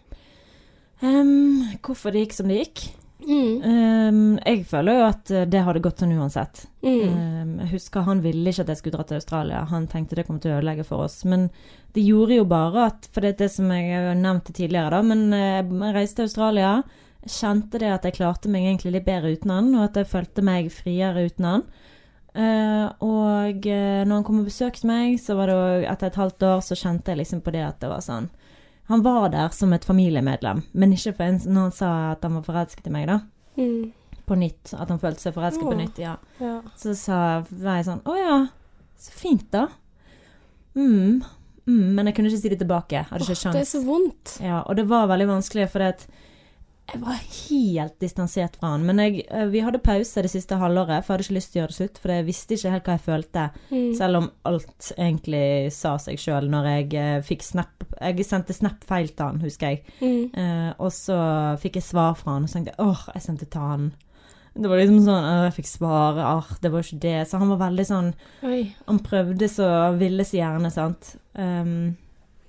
[1.03, 2.85] Um, hvorfor det gikk som det gikk?
[3.23, 3.61] Mm.
[3.63, 6.65] Um, jeg føler jo at eh, det hadde gått sånn uansett.
[6.83, 7.03] Mm.
[7.07, 9.63] Um, jeg husker han ville ikke at jeg skulle dra til Australia.
[9.71, 11.21] Han tenkte det kom til å ødelegge for oss.
[11.29, 11.47] Men
[11.95, 15.01] det gjorde jo bare at For det er det som jeg nevnte tidligere, da.
[15.13, 16.75] Men eh, jeg reiste til Australia.
[17.23, 20.43] Kjente det at jeg klarte meg egentlig litt bedre uten han, og at jeg følte
[20.43, 21.67] meg friere uten han.
[22.33, 26.17] Uh, og eh, når han kom og besøkte meg, så var det jo etter et
[26.17, 28.31] halvt år, så kjente jeg liksom på det at det var sånn
[28.91, 32.35] Han var der som et familiemedlem, men ikke for en, når han sa at han
[32.39, 33.19] var forelsket i meg, da.
[33.55, 33.93] Mm.
[34.27, 34.73] På nytt.
[34.75, 36.01] At han følte seg forelsket på nytt.
[36.03, 36.17] Ja.
[36.43, 36.57] Ja.
[36.79, 38.35] Så sa var jeg sånn Å ja,
[38.99, 39.67] så fint, da.
[40.75, 41.23] Mm.
[41.67, 41.95] Mm.
[41.95, 43.05] Men jeg kunne ikke si det tilbake.
[43.09, 44.35] Hadde ikke Åh, det er så vondt.
[44.43, 45.83] Ja, og det var veldig vanskelig, for
[46.91, 48.83] jeg var helt distansert fra han.
[48.85, 51.59] Men jeg, eh, vi hadde pause det siste halvåret, for jeg hadde ikke lyst til
[51.59, 51.97] å gjøre det slutt.
[52.03, 53.95] For jeg visste ikke helt hva jeg følte, Mm.
[53.97, 57.69] selv om alt egentlig sa seg sjøl når jeg eh, fikk snap
[58.01, 59.83] Jeg sendte snap feil til han, husker jeg.
[60.01, 60.31] Mm.
[60.35, 63.45] Eh, og så fikk jeg svar fra han, og så tenkte jeg åh, jeg sendte
[63.49, 63.93] til han.
[64.55, 67.27] Det var liksom sånn «Åh, Jeg fikk svar, ah, det var ikke det.
[67.27, 68.75] Så han var veldig sånn Oi.
[68.87, 71.15] Han prøvde så ville så gjerne, sant.
[71.33, 71.95] Um,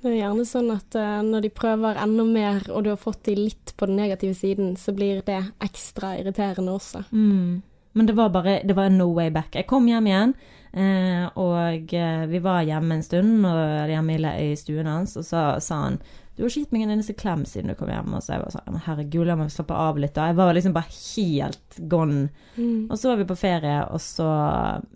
[0.04, 3.22] Det er gjerne sånn at eh, når de prøver enda mer, og du har fått
[3.24, 7.06] de litt på den negative siden, så blir det ekstra irriterende også.
[7.10, 7.62] mm.
[7.94, 9.54] Men det var bare Det var no way back.
[9.54, 10.32] Jeg kom hjem igjen,
[10.74, 15.44] eh, og eh, vi var hjemme en stund, og hjemme i, stuen hans, og så
[15.62, 16.00] sa han
[16.36, 18.14] du har ikke gitt meg en eneste klem siden du kom hjem.
[18.16, 20.14] Og så jeg var sånn Herregud, la meg slappe av litt.
[20.16, 20.26] Da.
[20.32, 22.28] Jeg var liksom bare helt gone.
[22.56, 22.88] Mm.
[22.90, 24.26] Og så var vi på ferie, og så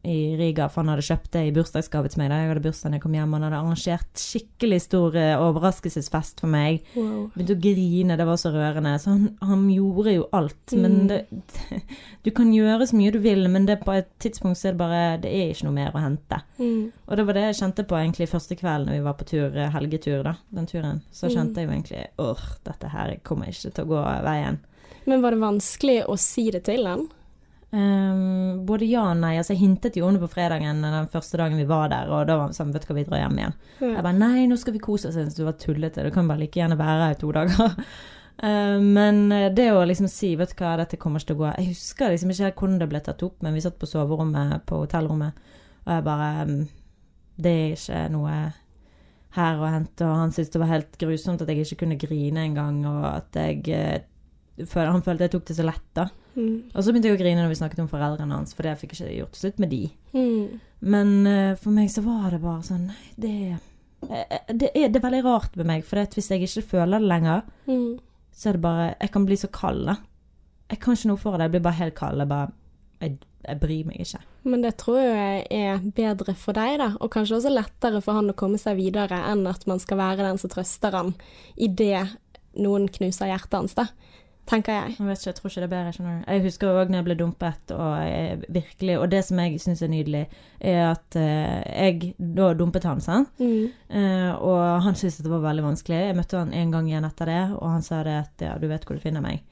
[0.02, 2.30] i Riga, for han hadde kjøpt det i bursdagsgave til meg.
[2.32, 5.34] da Jeg hadde bursdag da jeg kom hjem, og han hadde arrangert skikkelig stor eh,
[5.46, 6.82] overraskelsesfest for meg.
[6.96, 7.28] Wow.
[7.34, 8.96] Begynte å grine, det var så rørende.
[9.02, 10.74] Så han, han gjorde jo alt.
[10.74, 11.06] Men Mm.
[11.08, 11.26] det,
[12.24, 14.80] du kan gjøre så mye du vil, men det på et tidspunkt så er det
[14.80, 16.40] bare Det er ikke noe mer å hente.
[16.58, 16.90] Mm.
[17.06, 19.54] Og det var det jeg kjente på egentlig første kvelden når vi var på tur,
[19.74, 20.34] helgetur, da.
[20.54, 21.02] Den turen.
[21.12, 21.36] Så Mm.
[21.36, 24.58] kjente jeg jo egentlig åh, dette her kommer ikke til å gå veien.
[25.08, 27.06] Men var det vanskelig å si det til han?
[27.70, 29.34] Um, både ja og nei.
[29.36, 32.28] Altså, jeg hintet jo om det på fredagen den første dagen vi var der, og
[32.28, 33.58] da var han sånn Vet du hva, vi drar hjem igjen.
[33.82, 35.18] Jeg bare Nei, nå skal vi kose oss.
[35.18, 36.06] Jeg syns du var tullete.
[36.06, 37.74] Du kan bare like gjerne være her i to dager.
[38.44, 41.42] uh, men eh, det å liksom si Vet du hva, dette kommer ikke til å
[41.42, 44.64] gå Jeg husker liksom ikke hvordan det ble tatt opp, men vi satt på soverommet
[44.68, 45.44] på hotellrommet,
[45.84, 46.56] og jeg bare ehm,
[47.36, 48.38] Det er ikke noe
[49.36, 52.46] her og hente, og han syntes det var helt grusomt at jeg ikke kunne grine
[52.48, 54.00] engang, og at jeg eh,
[54.74, 56.08] Han følte jeg tok det så lett, da.
[56.34, 56.70] Mm.
[56.74, 58.94] Og så begynte jeg å grine når vi snakket om foreldrene hans, for det fikk
[58.96, 59.80] jeg ikke gjort til slutt med de.
[60.16, 60.60] Mm.
[60.94, 63.34] Men eh, for meg så var det bare sånn Nei, det,
[64.08, 67.10] eh, det, er, det er veldig rart med meg, for hvis jeg ikke føler det
[67.12, 67.98] lenger, Mm.
[68.34, 69.96] så er det bare Jeg kan bli så kald, da.
[70.70, 71.46] Jeg kan ikke noe for det.
[71.46, 72.18] Jeg blir bare helt kald.
[72.18, 72.50] Jeg bare
[73.00, 74.20] Jeg, jeg bryr meg ikke.
[74.50, 78.32] Men det tror jeg er bedre for deg, da, og kanskje også lettere for han
[78.32, 81.14] å komme seg videre enn at man skal være den som trøster han
[81.54, 82.06] idet
[82.58, 83.88] noen knuser hjertet hans, da.
[84.48, 84.94] Tenker jeg.
[84.96, 85.90] Jeg vet ikke, jeg tror ikke det er bedre.
[85.92, 86.20] skjønner.
[86.24, 89.82] Jeg husker òg når jeg ble dumpet, og jeg virkelig Og det som jeg syns
[89.84, 90.22] er nydelig,
[90.60, 93.28] er at uh, jeg da dumpet han, sant.
[93.36, 93.68] Mm.
[93.92, 96.00] uh, og han syntes det var veldig vanskelig.
[96.00, 98.68] Jeg møtte han en gang igjen etter det, og han sa det at ja, du
[98.72, 99.44] vet hvor du finner meg.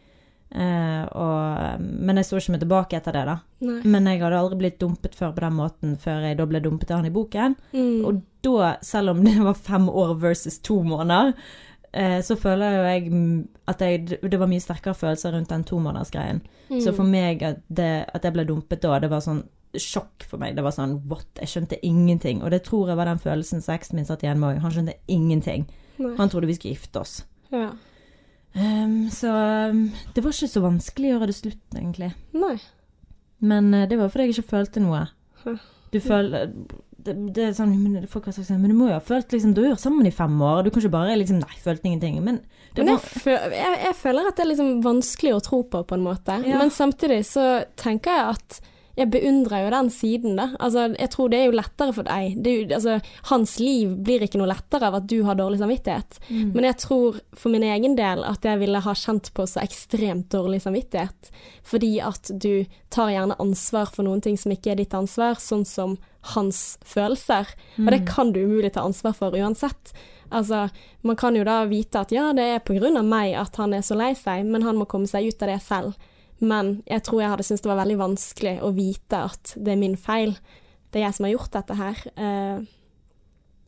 [0.50, 3.36] Eh, og, men jeg så ikke meg tilbake etter det, da.
[3.66, 3.78] Nei.
[3.84, 6.92] Men jeg hadde aldri blitt dumpet før på den måten, før jeg da ble dumpet
[6.92, 7.56] av han i boken.
[7.74, 8.04] Mm.
[8.06, 11.34] Og da, selv om det var fem år versus to måneder,
[11.90, 13.10] uh, så føler jo jeg
[13.72, 16.40] at jeg, det var mye sterkere følelser rundt den tomånedersgreien.
[16.70, 16.80] Mm.
[16.84, 19.44] Så for meg at, det, at jeg ble dumpet da, det var sånn
[19.76, 20.54] sjokk for meg.
[20.56, 21.28] Det var sånn what?
[21.36, 22.40] Jeg skjønte ingenting.
[22.40, 24.62] Og det tror jeg var den følelsen som eksen min satt igjen med òg.
[24.64, 25.66] Han skjønte ingenting.
[26.00, 26.14] Nei.
[26.16, 27.18] Han trodde vi skulle gifte oss.
[27.52, 27.74] Ja.
[28.56, 29.30] Ehm, så
[29.70, 32.10] um, det var ikke så vanskelig å gjøre det slutt, egentlig.
[32.36, 32.56] Nei.
[33.44, 35.06] Men uh, det var fordi jeg ikke følte noe.
[35.92, 36.50] Du føler
[37.06, 39.30] det, det er sånn, men, folk har sagt sånn, men du må jo ha følt
[39.30, 41.90] liksom, Du har vært sammen i fem år, du kan ikke bare liksom Nei, følte
[41.90, 42.16] ingenting.
[42.24, 42.40] Men
[42.74, 45.60] det Men jeg, var fø jeg, jeg føler at det er liksom vanskelig å tro
[45.70, 46.38] på, på en måte.
[46.42, 46.58] Ja.
[46.60, 47.46] Men samtidig så
[47.78, 48.58] tenker jeg at
[48.96, 50.46] jeg beundrer jo den siden, da.
[50.62, 52.38] Altså, jeg tror det er jo lettere for deg.
[52.40, 52.96] Det altså,
[53.28, 56.16] hans liv blir ikke noe lettere av at du har dårlig samvittighet.
[56.30, 56.54] Mm.
[56.54, 60.30] Men jeg tror for min egen del at jeg ville ha kjent på så ekstremt
[60.32, 61.30] dårlig samvittighet.
[61.68, 65.68] Fordi at du tar gjerne ansvar for noen ting som ikke er ditt ansvar, sånn
[65.68, 65.98] som
[66.32, 67.52] hans følelser.
[67.82, 69.92] Og det kan du umulig ta ansvar for uansett.
[70.32, 70.66] Altså,
[71.06, 73.94] man kan jo da vite at ja, det er av meg at han er så
[73.98, 75.94] lei seg, men han må komme seg ut av det selv.
[76.38, 79.80] Men jeg tror jeg hadde syntes det var veldig vanskelig å vite at det er
[79.80, 80.36] min feil.
[80.92, 82.02] Det er jeg som har gjort dette her.
[82.16, 82.58] Eh,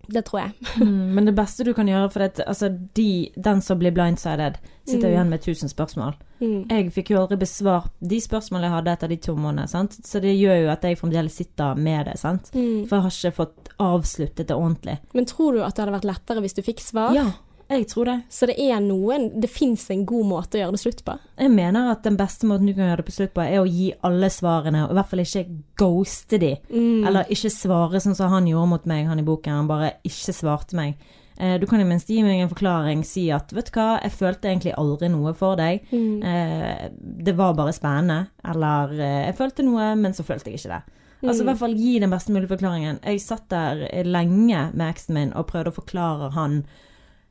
[0.08, 0.52] det tror jeg.
[0.80, 4.56] Mm, men det beste du kan gjøre, for det, altså, de, den som blir blindsided,
[4.88, 5.16] sitter jo Mm.
[5.18, 6.14] igjen med tusen spørsmål.
[6.40, 6.62] Mm.
[6.70, 9.98] Jeg fikk jo aldri besvart de spørsmålene jeg hadde etter de to månedene, sant?
[10.06, 12.48] så det gjør jo at jeg fremdeles sitter med det, sant.
[12.54, 12.86] Mm.
[12.88, 14.96] For jeg har ikke fått avsluttet det ordentlig.
[15.12, 17.12] Men tror du at det hadde vært lettere hvis du fikk svar?
[17.12, 17.26] Ja,
[17.68, 18.16] Jeg tror det.
[18.32, 21.18] Så det er noen Det fins en god måte å gjøre det slutt på.
[21.36, 23.68] Jeg mener at den beste måten du kan gjøre det på slutt på, er å
[23.68, 25.44] gi alle svarene, og i hvert fall ikke
[25.82, 26.54] ghoste de.
[26.72, 27.06] Mm.
[27.10, 29.52] Eller ikke svare sånn som han gjorde mot meg, han i boken.
[29.62, 30.96] Han bare ikke svarte meg.
[31.38, 34.16] Eh, Du kan i minst gi meg en forklaring, si at vet du hva, jeg
[34.16, 35.84] følte egentlig aldri noe for deg.
[35.92, 36.22] Mm.
[36.24, 38.28] Eh, Det var bare spennende.
[38.44, 40.82] Eller eh, jeg følte noe, men så følte jeg ikke det.
[41.22, 43.00] Altså i hvert fall gi den beste mulige forklaringen.
[43.04, 46.60] Jeg satt der lenge med eksen min og prøvde å forklare han.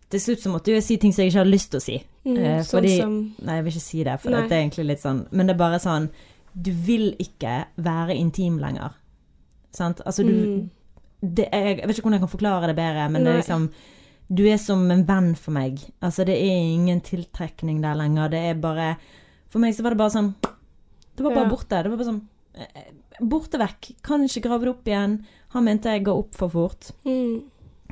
[0.10, 1.98] Til slutt så måtte jeg si ting som jeg ikke hadde lyst til å si.
[2.26, 4.42] Mm, Eh, sånn som Nei, jeg vil ikke si det, for Nei.
[4.48, 6.10] det er egentlig litt sånn Men det er bare sånn
[6.54, 8.92] Du vil ikke være intim lenger.
[9.72, 10.02] Sant?
[10.06, 10.70] Altså du Mm.
[11.36, 13.70] det er, Jeg vet ikke hvordan jeg kan forklare det bedre, men det er liksom
[14.34, 15.80] Du er som en venn for meg.
[16.02, 18.30] Altså det er ingen tiltrekning der lenger.
[18.30, 18.98] Det er bare
[19.48, 20.36] For meg så var det bare sånn
[21.16, 21.50] Det var bare Ja.
[21.50, 21.84] borte.
[21.84, 22.22] Det var bare sånn
[22.56, 22.84] eh,
[23.22, 23.96] Borte vekk.
[24.04, 25.26] Kan ikke grave det opp igjen.
[25.50, 26.92] Han mente jeg ga opp for fort.
[27.06, 27.42] mm.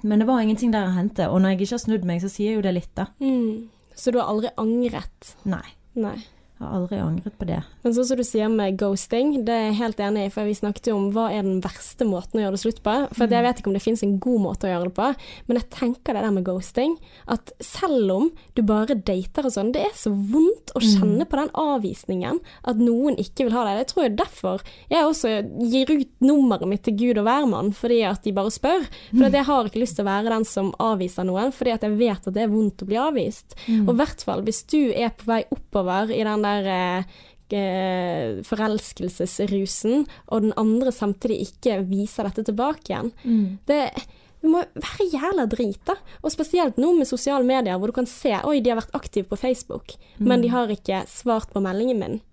[0.06, 1.26] Men det var ingenting der å hente.
[1.34, 3.08] Og når jeg ikke har snudd meg, så sier jo det litt, da.
[3.24, 3.72] Mm.
[3.98, 5.32] Så du har aldri angret?
[5.50, 5.66] Nei.
[5.98, 6.20] Nei.
[6.56, 7.58] Jeg har aldri angret på det.
[7.84, 10.54] Men sånn som du sier med ghosting, det er jeg helt enig i, for vi
[10.56, 12.94] snakket jo om hva er den verste måten å gjøre det slutt på.
[13.12, 13.34] For mm.
[13.36, 15.10] jeg vet ikke om det finnes en god måte å gjøre det på,
[15.50, 16.94] men jeg tenker det der med ghosting,
[17.36, 21.42] at selv om du bare dater og sånn, det er så vondt å kjenne på
[21.42, 22.40] den avvisningen,
[22.72, 23.82] at noen ikke vil ha deg.
[23.82, 25.34] Jeg tror jo derfor jeg også
[25.74, 28.88] gir ut nummeret mitt til Gud og hvermann, fordi at de bare spør.
[29.12, 32.00] For jeg har ikke lyst til å være den som avviser noen, fordi at jeg
[32.00, 33.60] vet at det er vondt å bli avvist.
[33.84, 37.16] Og i hvert fall hvis du er på vei oppover i den der eh,
[37.60, 43.12] eh, forelskelsesrusen, og den andre samtidig ikke viser dette tilbake igjen.
[43.68, 43.82] Det,
[44.42, 45.98] det må være jævla drit, da.
[46.22, 49.30] Og spesielt nå med sosiale medier, hvor du kan se oi, de har vært aktive
[49.32, 52.24] på Facebook, men de har ikke svart på meldingen min.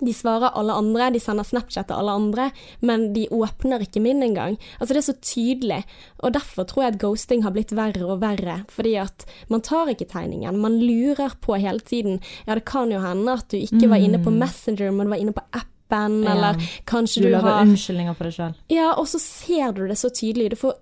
[0.00, 4.22] De svarer alle andre, de sender Snapchat til alle andre, men de åpner ikke min
[4.22, 4.58] engang.
[4.80, 5.84] Altså Det er så tydelig,
[6.22, 8.64] og derfor tror jeg at ghosting har blitt verre og verre.
[8.68, 12.20] Fordi at man tar ikke tegningen, man lurer på hele tiden.
[12.46, 15.18] Ja, det kan jo hende at du ikke var inne på Messenger, men du var
[15.22, 16.32] inne på appen, Ja.
[16.34, 16.54] eller
[16.86, 18.54] kanskje Du du, lager har unnskyldninger for deg sjøl.
[18.68, 20.50] Ja, og så ser du det så tydelig.
[20.50, 20.74] Du får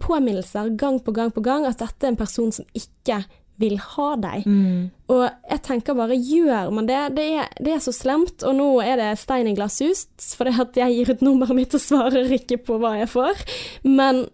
[0.00, 3.24] påminnelser gang på gang på gang at dette er en person som ikke
[3.60, 4.46] vil ha deg.
[4.50, 4.86] Mm.
[5.14, 7.00] Og jeg tenker bare, gjør man det?
[7.16, 10.56] Det er, det er så slemt, og nå er det stein i glasshus, for det
[10.64, 13.44] at jeg gir ut nummeret mitt og svarer ikke på hva jeg får.
[13.86, 14.24] Men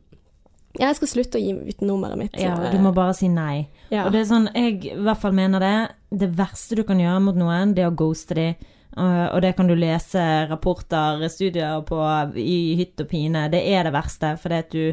[0.78, 2.36] jeg skal slutte å gi ut nummeret mitt.
[2.40, 3.68] Ja, du må bare si nei.
[3.90, 4.06] Ja.
[4.06, 5.76] Og det er sånn, jeg i hvert fall mener det.
[6.22, 8.52] Det verste du kan gjøre mot noen, det er å ghoste de.
[8.96, 11.98] Uh, og det kan du lese rapporter, studier på
[12.40, 13.46] i hytt og pine.
[13.52, 14.84] Det er det verste, fordi at du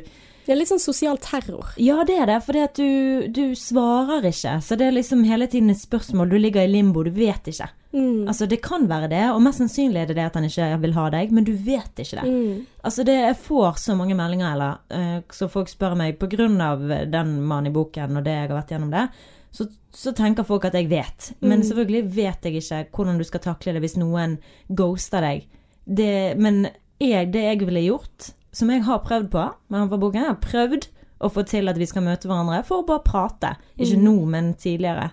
[0.48, 1.74] Det er litt sånn sosial terror.
[1.76, 4.62] Ja, det er det, at du, du svarer ikke.
[4.64, 6.30] Så det er liksom hele tiden et spørsmål.
[6.30, 7.68] Du ligger i limbo, du vet ikke.
[7.92, 8.28] Mm.
[8.28, 10.96] Altså, det kan være det, og mest sannsynlig er det det at han ikke vil
[10.96, 12.28] ha deg, men du vet ikke det.
[12.32, 12.66] Mm.
[12.84, 16.60] Altså, det, jeg får så mange meldinger, eller, eh, så folk spør meg på grunn
[16.64, 19.08] av den mannen i boken og det jeg har vært gjennom det,
[19.52, 21.32] så, så tenker folk at jeg vet.
[21.42, 21.68] Men Mm.
[21.70, 24.38] selvfølgelig vet jeg ikke hvordan du skal takle det hvis noen
[24.70, 25.48] ghoster deg.
[25.88, 26.68] Det, men
[27.00, 30.34] jeg, det jeg ville gjort, som jeg har prøvd på med han fra boken, jeg
[30.34, 30.88] har prøvd
[31.22, 33.56] å få til at vi skal møte hverandre for å bare prate.
[33.80, 35.12] Ikke nå, men tidligere.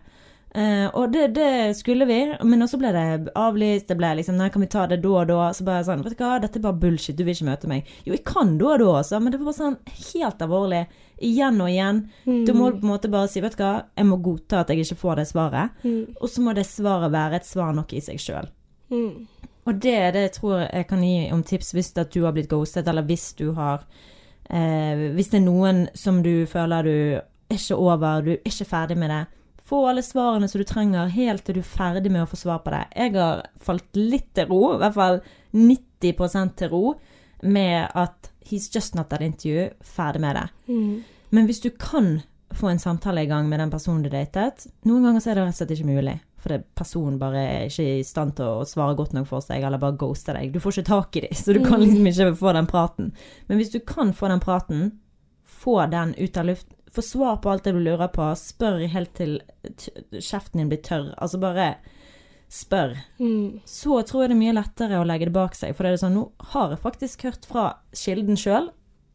[0.54, 3.88] Eh, og det, det skulle vi, men også ble det avlyst.
[3.88, 5.48] Det ble liksom Nei, kan vi ta det da og da?
[5.56, 7.90] Så bare sånn Vet du hva, dette er bare bullshit, du vil ikke møte meg.
[8.06, 9.80] Jo, jeg kan da og da også, men det var bare sånn
[10.12, 10.84] helt alvorlig.
[11.24, 12.00] Igjen og igjen.
[12.26, 14.86] Du må på en måte bare si Vet du hva, jeg må godta at jeg
[14.86, 15.84] ikke får det svaret.
[15.86, 16.16] Mm.
[16.20, 18.50] Og så må det svaret være et svar nok i seg sjøl.
[18.94, 19.26] Mm.
[19.64, 22.50] Og det er det jeg tror jeg kan gi om tips hvis du har blitt
[22.52, 23.86] ghostet, eller hvis du har
[24.50, 28.68] eh, Hvis det er noen som du føler du er ikke over, du er ikke
[28.68, 29.24] ferdig med det.
[29.74, 32.60] Få alle svarene som du trenger, helt til du er ferdig med å få svar
[32.62, 32.84] på det.
[32.94, 35.16] Jeg har falt litt til ro, i hvert fall
[35.50, 36.82] 90 til ro,
[37.42, 40.44] med at he's just not that interview, ferdig med det.
[40.68, 41.02] Mm.
[41.34, 42.20] Men hvis du kan
[42.54, 45.48] få en samtale i gang med den personen du datet, noen ganger så er det
[45.48, 46.14] rett og slett ikke mulig.
[46.44, 49.82] Fordi personen bare er ikke i stand til å svare godt nok for seg, eller
[49.82, 50.54] bare ghoster deg.
[50.54, 53.10] Du får ikke tak i dem, så du kan liksom ikke få den praten.
[53.50, 54.86] Men hvis du kan få den praten,
[55.42, 59.12] få den ut av luft, få svar på alt det du lurer på, spør helt
[59.18, 59.38] til
[60.14, 61.12] kjeften din blir tørr.
[61.18, 61.74] Altså bare
[62.54, 62.94] spør.
[63.18, 63.60] Mm.
[63.66, 65.74] Så tror jeg det er mye lettere å legge det bak seg.
[65.74, 67.66] For det er sånn, nå har jeg faktisk hørt fra
[67.98, 68.70] kilden sjøl.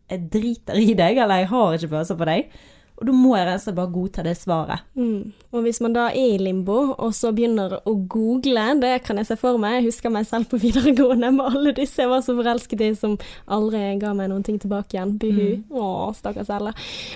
[0.10, 2.54] Jeg driter i deg, eller jeg har ikke følelser for deg.
[3.00, 4.82] Og da må jeg rett og slett bare godta det svaret.
[5.00, 5.32] Mm.
[5.56, 9.28] Og hvis man da er i limbo, og så begynner å google, det kan jeg
[9.30, 9.78] se for meg.
[9.80, 13.14] Jeg husker meg selv på videregående med alle disse jeg var så forelsket i, som
[13.48, 15.12] aldri ga meg noen ting tilbake igjen.
[15.22, 15.50] Buhu.
[15.72, 16.72] Å, stakkars Ella.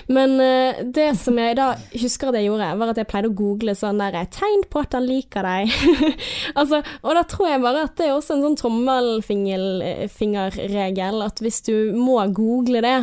[0.08, 3.38] Men uh, det som jeg da husker at jeg gjorde, var at jeg pleide å
[3.42, 5.64] google sånn der Tegn på at han liker deg.
[6.58, 11.58] altså, og da tror jeg bare at det er også en sånn tommelfingerregel, at hvis
[11.68, 13.00] du må google det,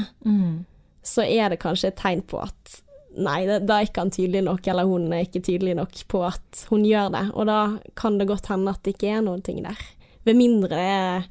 [1.03, 2.81] så er det kanskje et tegn på at
[3.17, 6.65] nei, da er ikke han tydelig nok, eller hun er ikke tydelig nok på at
[6.69, 7.25] hun gjør det.
[7.35, 7.57] Og da
[7.99, 9.79] kan det godt hende at det ikke er noen ting der.
[10.23, 11.25] Ved mindre det er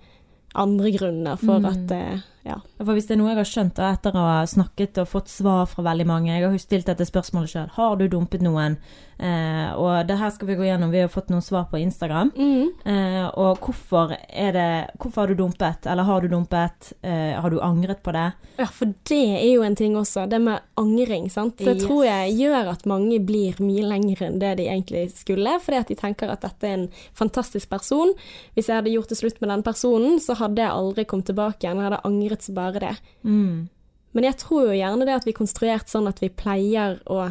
[0.61, 1.65] andre grunner for Mm.
[1.71, 2.57] at det Ja.
[2.79, 5.29] For hvis det er noe jeg har skjønt da, etter å ha snakket og fått
[5.29, 7.69] svar fra veldig mange Jeg har jo stilt dette spørsmålet sjøl.
[7.77, 8.79] Har du dumpet noen?
[9.21, 10.91] Eh, og det her skal vi gå gjennom.
[10.95, 12.31] Vi har fått noen svar på Instagram.
[12.33, 12.71] Mm.
[12.89, 14.69] Eh, og hvorfor er det
[15.01, 15.85] Hvorfor har du dumpet?
[15.87, 16.93] Eller har du dumpet?
[17.05, 18.31] Eh, har du angret på det?
[18.57, 21.59] Ja, for det er jo en ting også, det med angring, sant.
[21.59, 21.85] Det Yes.
[21.85, 25.89] tror jeg gjør at mange blir mye lenger enn det de egentlig skulle, fordi at
[25.89, 28.13] de tenker at dette er en fantastisk person.
[28.55, 31.61] Hvis jeg hadde gjort det slutt med den personen, så hadde jeg aldri kommet tilbake
[31.65, 32.97] igjen, jeg hadde angret så bare det.
[33.25, 33.69] Mm.
[34.13, 37.31] Men jeg tror jo gjerne det at vi er konstruert sånn at vi pleier å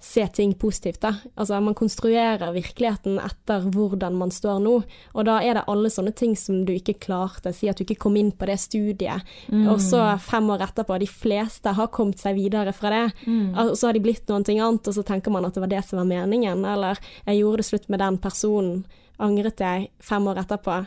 [0.00, 1.10] se ting positivt, da.
[1.34, 4.74] Altså man konstruerer virkeligheten etter hvordan man står nå,
[5.14, 7.50] og da er det alle sånne ting som du ikke klarte.
[7.54, 11.10] Si at du ikke kom inn på det studiet, og så fem år etterpå, de
[11.10, 13.02] fleste har kommet seg videre fra det.
[13.26, 15.82] Og så har de blitt noe annet, og så tenker man at det var det
[15.88, 18.84] som var meningen, eller jeg gjorde det slutt med den personen,
[19.18, 20.78] angret jeg fem år etterpå?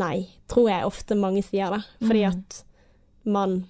[0.00, 2.64] Nei, tror jeg ofte mange sier det, fordi at
[3.30, 3.60] man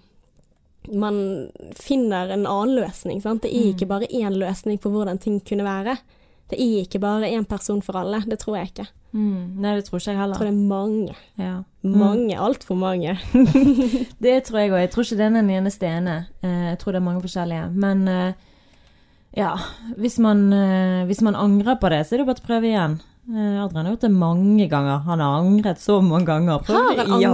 [0.88, 3.21] man finner en annen løsning.
[3.23, 3.43] Sant?
[3.45, 5.99] Det er ikke bare én løsning på hvordan ting kunne være.
[6.51, 8.23] Det er ikke bare én person for alle.
[8.27, 8.87] Det tror jeg ikke.
[9.12, 9.59] Mm.
[9.62, 11.14] Nei, det tror ikke jeg Jeg tror det er mange.
[11.38, 11.55] Ja.
[11.83, 13.19] Mange, altfor mange.
[14.25, 14.81] Det tror jeg òg.
[14.81, 16.16] Jeg tror ikke det er den eneste ene.
[16.43, 17.71] Eh, jeg tror det er mange forskjellige.
[17.73, 18.33] Men eh,
[19.37, 19.55] ja,
[19.97, 22.99] hvis man, eh, hvis man angrer på det, så er det bare å prøve igjen.
[23.31, 24.99] Eh, Adrian har gjort det mange ganger.
[25.07, 26.59] Han har angret så mange ganger.
[26.66, 27.31] Prøv- Har han Ja,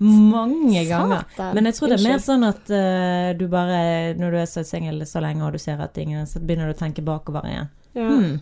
[0.00, 1.24] mange ganger.
[1.36, 1.54] Satan.
[1.54, 4.64] Men jeg tror det er mer sånn at uh, du bare, når du er så
[4.66, 7.68] singel så lenge og du ser at ingen Så begynner du å tenke bakover igjen.
[7.94, 8.08] Ja.
[8.08, 8.40] Hmm,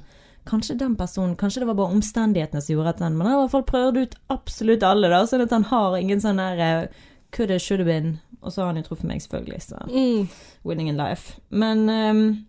[0.48, 3.42] kanskje den personen Kanskje det var bare omstendighetene som gjorde at den Men han har
[3.42, 6.58] i hvert fall prøvd ut absolutt alle, da, sånn at han har ingen sånn der
[6.58, 6.88] eh,
[7.30, 8.18] Could have, should have been.
[8.42, 9.62] Og så har han jo truffet meg, selvfølgelig.
[9.62, 10.28] Så Mm.
[10.64, 11.40] winning in life.
[11.50, 12.46] Men ehm,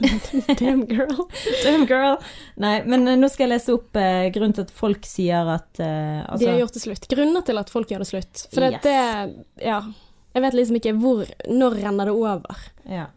[0.60, 1.26] Damn girl.
[1.64, 2.16] Damn girl.
[2.60, 5.80] Nei, men eh, nå skal jeg lese opp eh, grunnen til at folk sier at
[5.82, 7.08] eh, altså, De har gjort det slutt.
[7.12, 8.44] Grunner til at folk gjør det slutt.
[8.54, 8.82] For Yes.
[8.86, 8.98] det,
[9.66, 9.80] Ja.
[10.30, 12.60] Jeg vet liksom ikke hvor Når renner det over?
[12.86, 13.08] Ja.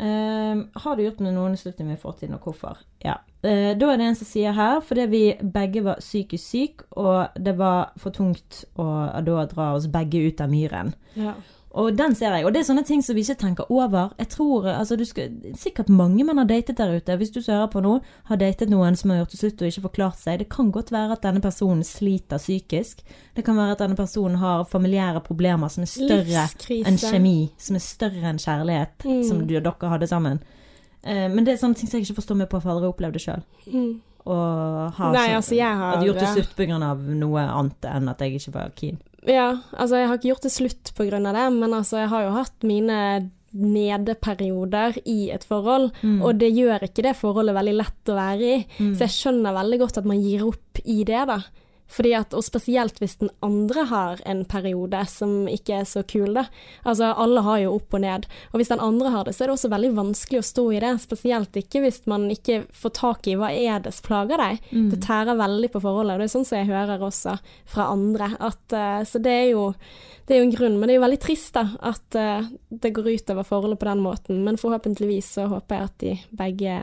[0.00, 2.78] Ehm, har du gjort med noen slutning med fortiden, og hvorfor?
[3.04, 3.18] Ja.
[3.42, 7.36] Eh, da er det en som sier her, fordi vi begge var psykisk syke, og
[7.36, 8.86] det var for tungt å
[9.26, 10.94] da dra oss begge ut av myren.
[11.18, 11.34] Ja.
[11.72, 12.42] Og den ser jeg.
[12.44, 14.08] Og det er sånne ting som vi ikke tenker over.
[14.18, 17.54] Jeg tror, altså du skal, Sikkert mange menn har datet der ute, hvis du som
[17.54, 17.92] hører på nå,
[18.26, 20.40] har datet noen som har gjort det slutt og ikke forklart seg.
[20.42, 23.04] Det kan godt være at denne personen sliter psykisk.
[23.38, 26.48] Det kan være at denne personen har familiære problemer som er større
[26.90, 29.22] enn kjemi, som er større enn kjærlighet, Mm.
[29.30, 30.40] som du og dere hadde sammen.
[31.04, 32.90] Eh, men det er sånne ting som jeg ikke forstår meg på, for jeg aldri
[32.90, 33.42] opplevd det sjøl.
[33.72, 34.00] Mm.
[34.26, 36.78] Og har Nei, så- altså, jeg har hadde gjort det slutt pga.
[37.16, 38.98] noe annet enn at jeg ikke var keen.
[39.26, 40.92] Ja, altså jeg har ikke gjort det slutt
[41.26, 46.22] av det, men altså jeg har jo hatt mine nedeperioder i et forhold, Mm.
[46.22, 48.66] og det gjør ikke det forholdet veldig lett å være i.
[48.78, 48.94] Mm.
[48.94, 51.40] Så jeg skjønner veldig godt at man gir opp i det, da.
[51.90, 56.36] Fordi at, og spesielt hvis den andre har en periode som ikke er så kul,
[56.36, 56.44] da.
[56.84, 58.28] Altså, alle har jo opp og ned.
[58.52, 60.82] Og hvis den andre har det, så er det også veldig vanskelig å stå i
[60.84, 60.92] det.
[61.02, 64.62] Spesielt ikke hvis man ikke får tak i hva er det som plager deg.
[64.70, 64.86] Mm.
[64.94, 66.20] Det tærer veldig på forholdet.
[66.22, 67.36] Det er sånn som jeg hører også
[67.74, 68.32] fra andre.
[68.38, 69.66] At, uh, så det er jo
[70.30, 72.92] det er jo en grunn, men det er jo veldig trist da, at uh, det
[72.94, 74.44] går utover forholdet på den måten.
[74.46, 76.80] Men forhåpentligvis så håper jeg at de begge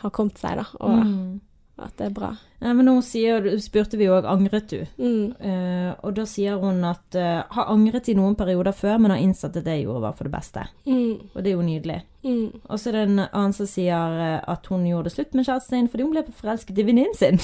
[0.00, 1.40] har kommet seg, da, og Mm.
[1.82, 2.30] At det er bra.
[2.60, 4.82] Ja, men nå sier, spurte vi òg angret du.
[5.00, 5.32] Mm.
[5.40, 9.22] Uh, og da sier hun at uh, har angret i noen perioder før, men har
[9.22, 10.66] innsett at det jeg gjorde var for det beste.
[10.84, 11.32] Mm.
[11.32, 11.98] Og det er jo nydelig.
[12.22, 12.60] Mm.
[12.68, 15.46] Og så er det en annen som sier eh, at hun gjorde det slutt med
[15.48, 17.40] kjæresten sin fordi hun ble forelsket i venninnen sin.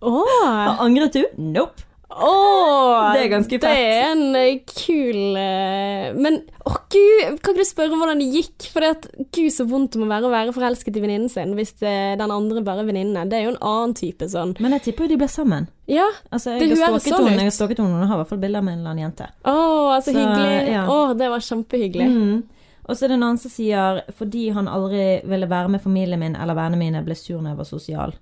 [0.00, 0.22] Oh.
[0.46, 1.24] Har angret du?
[1.36, 1.89] Nope.
[2.10, 7.62] Åh, Det er ganske Det er en eh, kul eh, Men å gud, kan ikke
[7.62, 8.66] du spørre hvordan det gikk?
[8.72, 11.54] For det at, gud så vondt det må være å være forelsket i venninnen sin
[11.56, 13.22] hvis det, den andre bare er venninne.
[13.30, 14.56] Det er jo en annen type sånn.
[14.62, 15.68] Men jeg tipper jo de ble sammen.
[15.90, 17.30] Ja, Altså, Det jeg har høres sånn ut.
[17.38, 19.28] jeg har stalket henne, hun har i hvert fall bilder med en eller annen jente.
[19.44, 19.56] å,
[19.96, 20.72] altså Så, hyggelig.
[20.74, 20.84] ja.
[20.90, 22.08] Oh, det var kjempehyggelig.
[22.10, 22.42] Mm.
[22.90, 26.18] Og så er det en annen som sier fordi han aldri ville være med familien
[26.20, 28.14] min eller vennene mine, ble sur når jeg var sosial.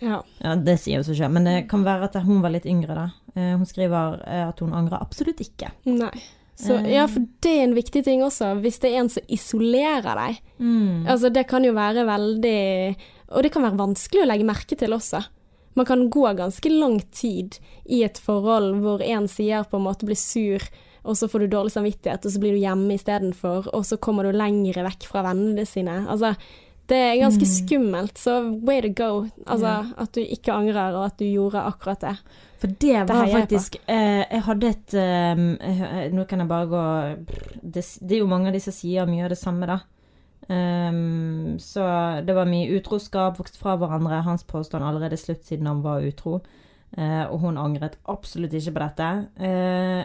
[0.00, 0.22] Ja.
[0.42, 2.94] Ja, det sier jo seg selv, men det kan være at hun var litt yngre
[2.94, 3.06] da.
[3.34, 5.70] Eh, Hun skriver eh, at hun angrer absolutt ikke.
[5.86, 6.12] Nei.
[6.56, 6.92] Så, Eh.
[6.94, 10.38] ja, for det er en viktig ting også, hvis det er en som isolerer deg.
[10.58, 11.06] Mm.
[11.06, 12.96] Altså, det kan jo være veldig
[13.28, 15.24] Og det kan være vanskelig å legge merke til også.
[15.74, 20.06] Man kan gå ganske lang tid i et forhold hvor en sier på en måte
[20.06, 20.62] blir sur,
[21.04, 24.22] og så får du dårlig samvittighet, og så blir du hjemme istedenfor, og så kommer
[24.24, 26.06] du lengre vekk fra vennene sine.
[26.08, 26.32] Altså,
[26.88, 29.26] det er ganske skummelt, så way to go.
[29.46, 29.84] Altså, Ja.
[29.98, 32.16] at du ikke angrer, og at du gjorde akkurat det.
[32.58, 36.84] For det var det faktisk eh, Jeg hadde et eh, Nå kan jeg bare gå
[37.60, 39.80] det, det er jo mange av de som sier mye av det samme, da.
[40.48, 41.82] Um, så
[42.24, 44.22] det var mye utroskap, vokst fra hverandre.
[44.22, 46.40] Hans påstand allerede slutt siden han var utro.
[46.96, 49.08] Uh, og hun angret absolutt ikke på dette.
[49.42, 50.04] Eh,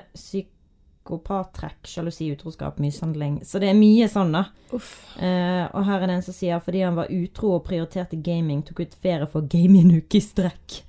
[1.02, 3.42] psykopattrekk, sjalusi, utroskap, mishandling.
[3.46, 4.46] Så det er mye sånn, da.
[4.72, 8.64] Eh, og her er det en som sier fordi han var utro og prioriterte gaming,
[8.64, 10.82] tok ut ferie for gaming en uke i strekk.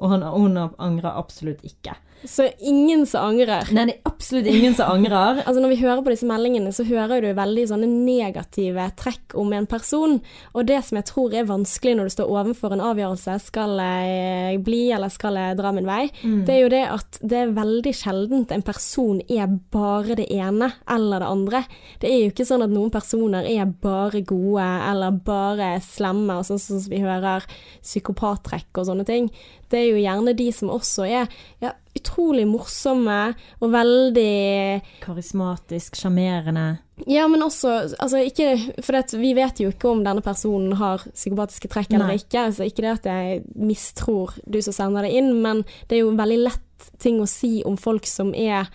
[0.00, 1.96] Og han, hun angrer absolutt ikke.
[2.24, 3.68] Så ingen som angrer.
[3.76, 5.42] Nei, det er absolutt ingen som angrer.
[5.44, 9.52] Altså Når vi hører på disse meldingene, så hører du veldig sånne negative trekk om
[9.54, 10.16] en person.
[10.56, 14.62] Og det som jeg tror er vanskelig når du står overfor en avgjørelse, skal jeg
[14.66, 16.08] bli eller skal jeg dra min vei,
[16.46, 20.72] det er jo det at det er veldig sjeldent en person er bare det ene
[20.90, 21.62] eller det andre.
[22.02, 26.48] Det er jo ikke sånn at noen personer er bare gode eller bare slemme, og
[26.48, 27.46] sånn som vi hører
[27.84, 29.30] psykopattrekk og sånne ting.
[29.70, 31.30] Det er jo gjerne de som også er
[31.62, 33.20] ja, utrolig morsomme
[33.60, 36.66] og veldig Karismatisk, sjarmerende.
[37.04, 41.04] Ja, men også altså ikke, For det, vi vet jo ikke om denne personen har
[41.10, 42.22] psykopatiske trekk eller Nei.
[42.22, 42.46] ikke.
[42.48, 46.16] Altså ikke det at jeg mistror du som sender det inn, men det er jo
[46.16, 48.70] veldig lett ting å si om folk som er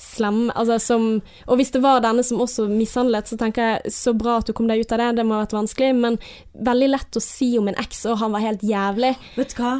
[0.00, 0.52] slemme.
[0.56, 1.06] Altså som
[1.46, 4.54] Og hvis det var denne som også mishandlet, så tenker jeg så bra at du
[4.56, 6.18] kom deg ut av det, det må ha vært vanskelig, men
[6.54, 9.14] veldig lett å si om en eks, og han var helt jævlig.
[9.36, 9.74] Vet du hva?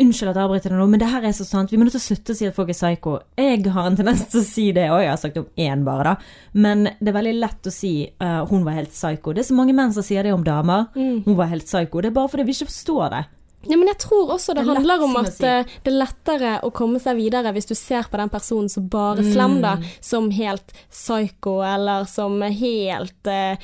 [0.00, 1.72] Unnskyld at jeg avbryter deg nå, men det her er så sant.
[1.72, 3.16] Vi må nødt til å slutte å si at folk er psycho.
[3.36, 6.14] Jeg har en tendens til å si det, og jeg har sagt om én bare,
[6.14, 6.14] da.
[6.56, 9.34] Men det er veldig lett å si uh, hun var helt psycho.
[9.36, 10.88] Det er så mange menn som sier det om damer.
[10.96, 12.00] Hun var helt psycho.
[12.00, 13.22] Det er bare fordi vi ikke forstår det.
[13.68, 15.44] Ja, men jeg tror også det, Det er handler om at si.
[15.44, 18.86] eh, det er lettere å komme seg videre hvis du ser på den personen som
[18.88, 19.84] bare slem, da, Mm.
[20.00, 23.56] som helt psycho, eller som helt uh,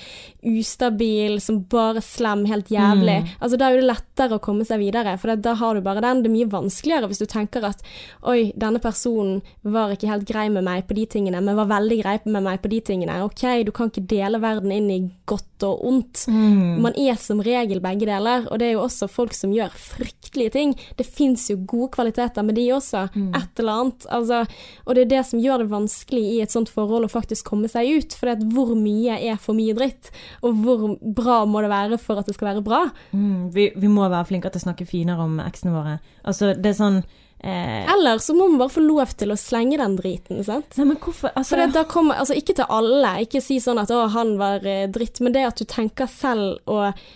[0.46, 3.22] ustabil, som bare slem, helt jævlig.
[3.24, 3.28] Mm.
[3.40, 6.22] Altså Da er det lettere å komme seg videre, for da har du bare den.
[6.22, 7.82] Det er mye vanskeligere hvis du tenker at
[8.26, 11.98] oi, denne personen var ikke helt grei med meg på de tingene, men var veldig
[12.02, 13.18] grei med meg på de tingene.
[13.24, 16.26] Ok, du kan ikke dele verden inn i godt og ondt.
[16.28, 16.80] Mm.
[16.84, 20.54] Man er som regel begge deler, og det er jo også folk som gjør fryktelige
[20.56, 20.74] ting.
[20.98, 24.06] Det fins jo gode kvaliteter med de også, et eller annet.
[24.12, 24.42] Altså,
[24.84, 27.70] og det er det som gjør det vanskelig i et sånt forhold å faktisk komme
[27.72, 28.16] seg ut.
[28.18, 30.10] For hvor mye er for mye dritt,
[30.42, 32.86] og hvor bra må det være for at det skal være bra?
[33.12, 36.00] Mm, vi, vi må være flinkere til å snakke finere om eksene våre.
[36.26, 37.00] Altså, det er sånn
[37.38, 40.76] eh, Eller så må man bare få lov til å slenge den driten, sant.
[40.78, 44.36] Nei, men hvorfor altså, kommer, altså Ikke til alle, ikke si sånn at 'å, han
[44.40, 47.06] var eh, dritt', men det at du tenker selv og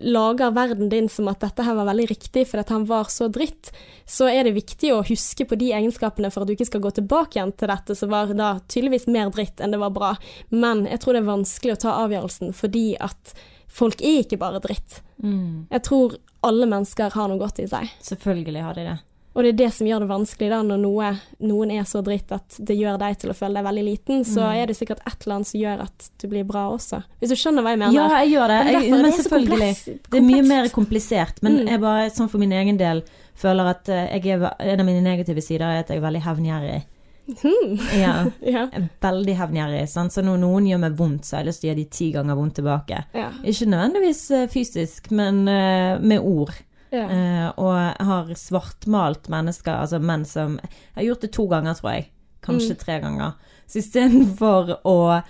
[0.00, 3.70] lager verden din som at dette her var veldig riktig fordi han var så dritt,
[4.08, 6.92] så er det viktig å huske på de egenskapene for at du ikke skal gå
[6.96, 10.14] tilbake igjen til dette som var da tydeligvis mer dritt enn det var bra.
[10.48, 13.34] Men jeg tror det er vanskelig å ta avgjørelsen fordi at
[13.70, 15.02] folk er ikke bare dritt.
[15.22, 17.92] mm, Jeg tror alle mennesker har noe godt i seg.
[18.02, 18.98] Selvfølgelig har de det.
[19.40, 21.06] Og det er det som gjør det vanskelig da, når noe,
[21.48, 24.42] noen er så dritt at det gjør deg til å føle deg veldig liten, så
[24.44, 24.56] Mm.
[24.60, 27.00] er det sikkert et eller annet som gjør at du blir bra også.
[27.22, 27.94] Hvis du skjønner hva jeg mener.
[27.96, 28.58] Ja, jeg gjør det.
[28.66, 29.72] Men Jeg, men det selvfølgelig.
[29.72, 31.42] kompleks- Det er mye mer komplisert.
[31.42, 31.66] Men Mm.
[31.68, 33.02] jeg bare, sånn for min egen del,
[33.34, 36.82] føler at eh, er, en av mine negative sider er at jeg er veldig hevngjerrig.
[37.30, 37.78] Mm.
[38.00, 38.66] Ja, Ja.
[38.66, 39.88] jeg er veldig hevngjerrig.
[39.88, 40.12] Sant?
[40.12, 42.12] Så når noen gjør meg vondt, så har jeg lyst til å gjøre de ti
[42.12, 43.04] ganger vondt tilbake.
[43.14, 43.30] Ja.
[43.44, 46.50] Ikke nødvendigvis eh, fysisk, men eh, med ord.
[46.92, 47.04] Ja.
[47.08, 51.74] Eh, og jeg har svartmalt mennesker, altså menn som Jeg har gjort det to ganger,
[51.74, 52.08] tror jeg.
[52.42, 52.78] Kanskje Mm.
[52.84, 53.32] tre ganger.
[53.68, 55.22] Så istedenfor å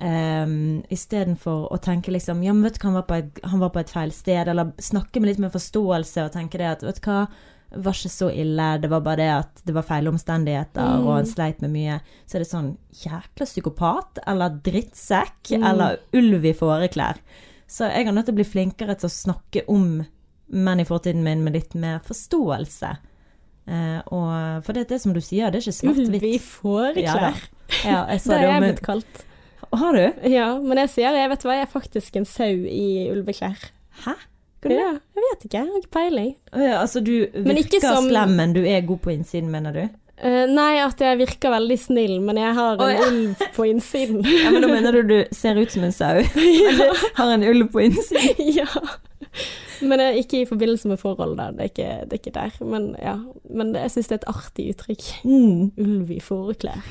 [0.00, 3.60] um, Istedenfor å tenke liksom Ja, men vet du hva, han var, på et, han
[3.60, 6.82] var på et feil sted, eller snakke med litt mer forståelse og tenke det at
[6.86, 7.26] Vet du hva,
[7.70, 11.04] det var ikke så ille, det var bare det at det var feil omstendigheter, Mm.
[11.06, 12.00] og han sleit med mye.
[12.26, 15.64] Så er det sånn Jækla psykopat, eller drittsekk, Mm.
[15.70, 17.18] eller ulv i fåreklær.
[17.68, 20.04] Så jeg er nødt til å bli flinkere til å snakke om
[20.50, 22.90] menn i fortiden min med litt mer forståelse.
[23.70, 26.24] Eh, og, for det det som du sier, det er ikke svart-hvitt.
[26.26, 27.36] i fåreklær.
[27.36, 27.76] Ja.
[27.86, 29.20] Ja, det har jeg blitt kalt.
[29.70, 30.02] Har du?
[30.26, 33.68] Ja, men jeg sier jeg vet hva, jeg er faktisk en sau i ulveklær.
[34.04, 34.16] Hæ?
[34.60, 34.72] Hva?
[34.74, 36.32] Ja, jeg vet ikke, jeg har ikke peiling.
[36.52, 39.84] Ja, altså du Men virker som- slem, men du er god på innsiden, mener du?
[40.20, 43.06] Eh, nei, at jeg virker veldig snill, men jeg har en oh, ja.
[43.08, 44.20] ulv på innsiden.
[44.42, 47.70] Ja, men da mener du du ser ut som en sau, Eller har en ulv
[47.72, 48.52] på innsiden?
[48.60, 48.68] ja.
[49.80, 51.48] Men eh, ikke i forbindelse med forhold, da.
[51.56, 52.64] Det er ikke, det er ikke der.
[52.64, 53.16] Men ja.
[53.48, 55.06] Men jeg syns det er et artig uttrykk.
[55.24, 55.70] Mm.
[55.80, 56.84] Ulv i fåreklær.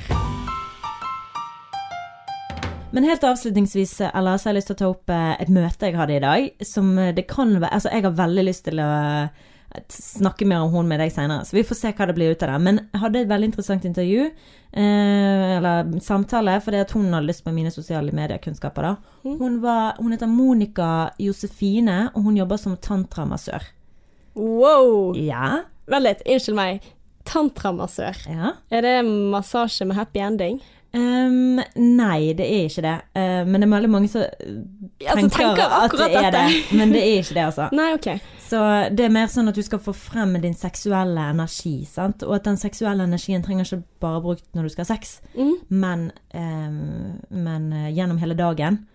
[2.90, 5.86] Men helt avslutningsvis, Ella, så har jeg lyst til å ta opp eh, et møte
[5.86, 6.50] jeg hadde i dag.
[6.66, 9.46] Som eh, det kan være Altså, jeg har veldig lyst til å eh,
[9.88, 12.42] snakke mer om hun med deg senere, så vi får se hva det blir ut
[12.42, 12.60] av det.
[12.64, 14.28] Men jeg hadde et veldig interessant intervju,
[14.72, 18.94] eh, eller samtale, fordi at hun hadde lyst på mine sosiale medier-kunnskaper, da.
[19.24, 19.36] Mm.
[19.38, 23.68] Hun, var, hun heter Monica Josefine, og hun jobber som tantramassør.
[24.34, 25.14] Wow!
[25.18, 25.62] Ja.
[25.90, 26.90] Vent litt, unnskyld meg.
[27.30, 28.16] Tantramassør.
[28.26, 28.56] ja.
[28.70, 30.60] Er det massasje med happy ending?
[30.90, 32.96] Um, nei, det er ikke det.
[33.14, 34.24] Uh, men det er veldig mange som
[35.00, 36.46] Altså, tenker at det er det,
[36.76, 37.68] men det er ikke det, altså.
[37.76, 38.08] Nei, OK.
[38.50, 38.58] Så
[38.96, 42.24] det er mer sånn at du skal få frem din seksuelle energi, sant.
[42.26, 45.52] Og at den seksuelle energien trenger ikke bare brukt når du skal ha sex, Mm.
[45.70, 46.70] men, eh,
[47.30, 48.86] men gjennom hele dagen.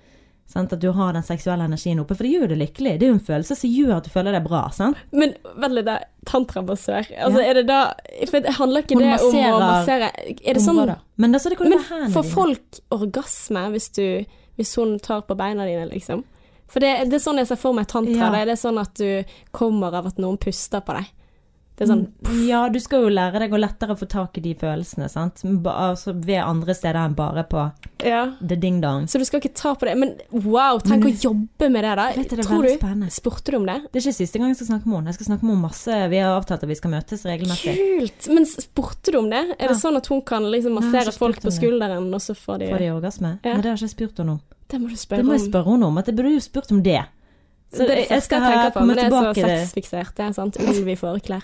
[0.48, 0.74] Sant?
[0.74, 3.00] At du har den seksuelle energien oppe, for det gjør jo det lykkelig.
[3.00, 4.70] Det er jo en følelse som gjør at du føler deg bra.
[4.70, 4.98] sant?
[5.12, 5.34] Men
[5.74, 6.00] litt, da.
[6.26, 7.08] Tantramassør.
[7.18, 7.50] Altså, Ja.
[7.50, 7.94] er det da
[8.30, 10.12] For det handler ikke Hun det om å massere
[10.46, 11.00] Er det sånn.
[11.18, 14.26] Men altså, det Men får folk orgasme hvis, du,
[14.58, 16.24] hvis hun tar på beina dine, liksom?
[16.68, 18.32] For det, det er sånn jeg ser for meg tantra.
[18.34, 18.46] Ja.
[18.46, 21.12] Det er sånn at du kommer av at noen puster på deg.
[21.76, 24.54] Det sånn Mm, Ja, du skal jo lære deg å lettere få tak i de
[24.56, 25.42] følelsene, sant.
[25.44, 27.66] Altså ved andre steder enn bare på
[28.02, 28.32] Ja.
[28.40, 29.08] the ding-dong.
[29.12, 29.98] Så du skal ikke ta på det.
[29.98, 32.12] Men wow, tenk Men- å jobbe med det, da.
[32.16, 32.70] Vet du, det Tror du?
[32.78, 33.12] spennende.
[33.12, 33.92] Spurte du om det?
[33.92, 35.06] Det er ikke siste gang jeg skal snakke med henne.
[35.08, 36.10] Jeg skal snakke med henne masse.
[36.10, 37.76] Vi har avtalt at vi skal møtes regelmessig.
[38.00, 38.30] Kult!
[38.34, 39.56] Men spurte du om det?
[39.60, 42.60] Er det sånn at hun kan liksom Nei, massere folk på skulderen, og så får
[42.60, 43.40] de Får de orgasme?
[43.44, 43.52] Ja.
[43.52, 44.42] Men det har jeg ikke spurt henne om.
[44.72, 45.98] Det må du spørre Det må jeg spørre henne om.
[46.02, 47.04] At jeg burde jo spurt om det.
[47.76, 50.16] Så det jeg- skal jeg tenke på, men det er så sexfiksert.
[50.16, 50.58] Det er sant.
[50.60, 51.44] Ulv i forklær.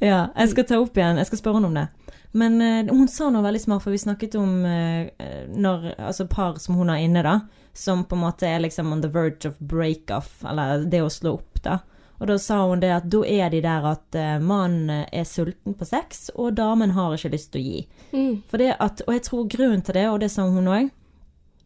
[0.00, 1.16] Ja, jeg skal ta opp igjen.
[1.16, 1.88] Jeg skal spørre henne om det.
[2.32, 5.08] Men uh, hun sa noe veldig smart, for vi snakket om uh,
[5.50, 7.40] når Altså par som hun har inne, da.
[7.74, 11.34] Som på en måte er liksom on the verge of break-off, eller det å slå
[11.34, 11.78] opp, da.
[12.20, 15.74] Og da sa hun det at da er de der at uh, mannen er sulten
[15.74, 17.84] på sex, og damen har ikke lyst til å gi.
[18.12, 18.42] Mm.
[18.52, 20.90] Det at, og jeg tror grunnen til det, og det sa hun òg,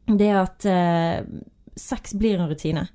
[0.07, 1.25] det er at eh,
[1.81, 2.87] sex blir en rutine.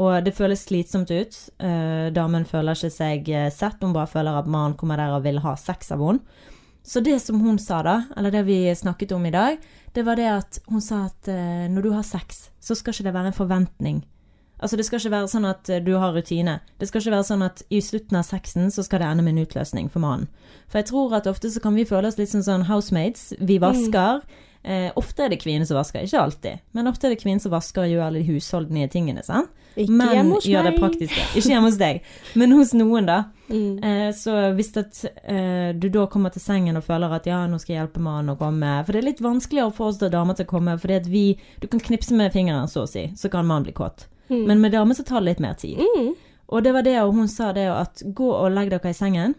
[0.00, 1.36] Og det føles slitsomt ut.
[1.58, 5.24] Eh, damen føler ikke seg eh, sett, hun bare føler at mannen kommer der og
[5.26, 6.46] vil ha sex av henne.
[6.82, 9.58] Så det som hun sa da, eller det vi snakket om i dag,
[9.92, 13.08] det var det at hun sa at eh, når du har sex, så skal ikke
[13.10, 14.00] det være en forventning.
[14.60, 16.58] Altså Det skal ikke være sånn at eh, du har rutine.
[16.80, 19.36] Det skal ikke være sånn at i slutten av sexen så skal det ende med
[19.36, 20.28] en utløsning for mannen.
[20.68, 23.32] For jeg tror at ofte så kan vi føle oss litt som sånn housemates.
[23.40, 24.24] Vi vasker.
[24.62, 26.60] Eh, ofte er det kvinner som vasker, ikke alltid.
[26.76, 29.22] Men ofte er det kvinner som vasker og gjør alle de husholdnige tingene.
[29.24, 29.48] sant?
[29.76, 30.80] Ikke Men hjemme hos gjør det meg.
[30.82, 31.24] praktiske.
[31.38, 32.00] Ikke hjemme hos deg,
[32.34, 33.18] men hos noen, da.
[33.48, 33.78] Mm.
[33.84, 37.58] Eh, så hvis at, eh, du da kommer til sengen og føler at ja, nå
[37.58, 40.34] skal jeg hjelpe mannen å komme For det er litt vanskeligere for oss da damer
[40.34, 43.30] til å komme, fordi at vi Du kan knipse med fingeren, så å si, så
[43.30, 44.06] kan mannen bli kåt.
[44.28, 44.46] Mm.
[44.46, 45.78] Men med damer så tar det litt mer tid.
[45.78, 46.14] Mm.
[46.50, 49.34] Og det var det, og hun sa det at gå og legg dere i sengen.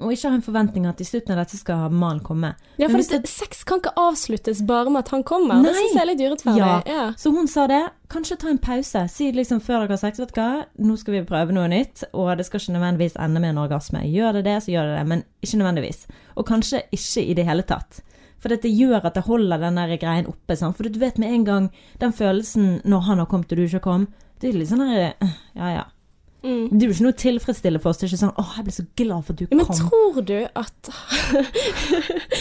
[0.00, 2.54] Og ikke ha en forventning at i slutten av dette skal mannen komme.
[2.80, 5.60] Ja, for det, sex kan ikke avsluttes bare med at han kommer.
[5.60, 5.80] Det Nei.
[5.80, 6.62] syns jeg er litt urettferdig.
[6.62, 6.76] Ja.
[6.86, 7.08] Ja.
[7.18, 7.82] Så hun sa det.
[8.12, 9.06] Kanskje ta en pause.
[9.08, 12.04] Si liksom før dere har sex, vet du hva, nå skal vi prøve noe nytt,
[12.12, 14.04] og det skal ikke nødvendigvis ende med en orgasme.
[14.08, 16.02] Gjør det det, så gjør det det, men ikke nødvendigvis.
[16.36, 18.02] Og kanskje ikke i det hele tatt.
[18.42, 20.56] For dette gjør at det holder den der greien oppe.
[20.58, 20.76] Sant?
[20.76, 21.70] For du vet med en gang
[22.02, 24.08] den følelsen når han har kommet og du ikke kom,
[24.42, 25.84] det er litt sånn der eh, Ja, ja.
[26.42, 26.68] Mm.
[26.72, 27.98] Det er jo ikke noe tilfredsstillende for oss.
[27.98, 29.56] Det er ikke sånn 'Å, jeg ble så glad for at du kom'.
[29.56, 30.90] Men tror du at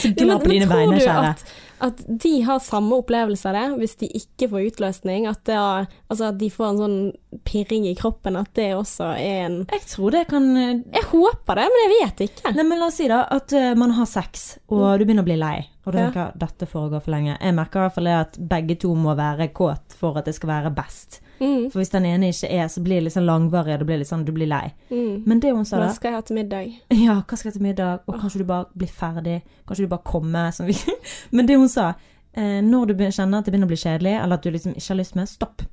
[0.02, 1.30] Så Ja, glad men- på dine men tror vegne, du kjære.
[1.30, 1.43] At,
[1.82, 5.28] at de har samme opplevelse av det, hvis de ikke får utløsning?
[5.30, 6.97] At, er, altså at de får en sånn
[7.45, 11.56] pirring i kroppen, at det også er en Jeg tror det kan eh, Jeg håper
[11.62, 12.54] det, men jeg vet ikke.
[12.56, 15.30] Nei, men La oss si da at uh, man har sex, og du begynner å
[15.30, 15.58] bli lei.
[15.86, 16.10] Og du Ja.
[16.12, 17.38] tenker dette foregår for lenge.
[17.41, 20.49] Jeg merker i hvert fall at begge to må være kåt for at det skal
[20.49, 21.22] være best.
[21.42, 23.88] Mm, For hvis den ene ikke er, så blir det litt sånn langvarig, og det
[23.89, 24.68] blir litt sånn du blir lei.
[24.92, 25.24] mm.
[25.26, 26.72] Men det hun sa Hva skal jeg ha til middag?
[27.06, 28.04] Ja, hva skal jeg ha til middag?
[28.06, 29.39] Og kanskje du bare blir ferdig?
[29.66, 30.52] Kanskje du bare kommer?
[30.54, 30.70] Sånn.
[31.36, 31.94] Men det hun sa,
[32.34, 34.89] eh, når du kjenner at det begynner å bli kjedelig, eller at du liksom ikke
[34.94, 35.66] har lyst mer, stopp.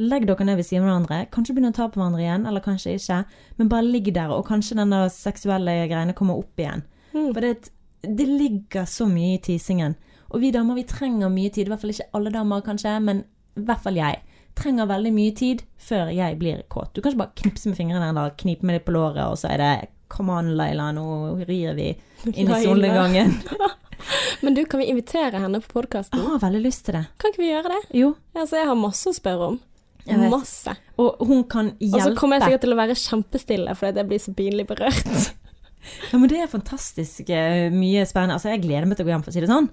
[0.00, 1.20] Legg dere ned ved siden av hverandre.
[1.30, 3.18] Kanskje begynne å ta på hverandre igjen, eller kanskje ikke.
[3.58, 6.82] Men bare ligg der, og kanskje den der seksuelle greiene kommer opp igjen.
[7.12, 7.28] Mm.
[7.34, 7.70] For det,
[8.02, 9.94] det ligger så mye i tisingen.
[10.32, 11.68] Og vi damer vi trenger mye tid.
[11.68, 14.22] I hvert fall ikke alle damer, kanskje, men i hvert fall jeg.
[14.58, 16.92] Trenger veldig mye tid før jeg blir kåt.
[16.94, 19.52] Du kan ikke bare knipse med fingrene eller knipe med litt på låret, og så
[19.54, 19.72] er det
[20.12, 21.04] Come on, Laila, nå
[21.48, 21.86] rir vi
[22.36, 23.32] inn i solnedgangen.
[24.42, 26.18] Men du, kan vi invitere henne på podkasten?
[26.18, 27.04] Jeg har veldig lyst til det.
[27.22, 27.82] Kan ikke vi gjøre det?
[27.96, 29.60] Jo, Altså, jeg har masse å spørre om.
[30.32, 30.72] Masse.
[30.98, 32.00] og hun kan hjelpe.
[32.00, 35.14] Og så kommer jeg sikkert til å være kjempestille fordi jeg blir så pinlig berørt.
[36.12, 38.36] Ja, men det er fantastisk eh, mye spennende.
[38.36, 39.64] Altså, jeg gleder meg til å gå hjem, for å si det sånn.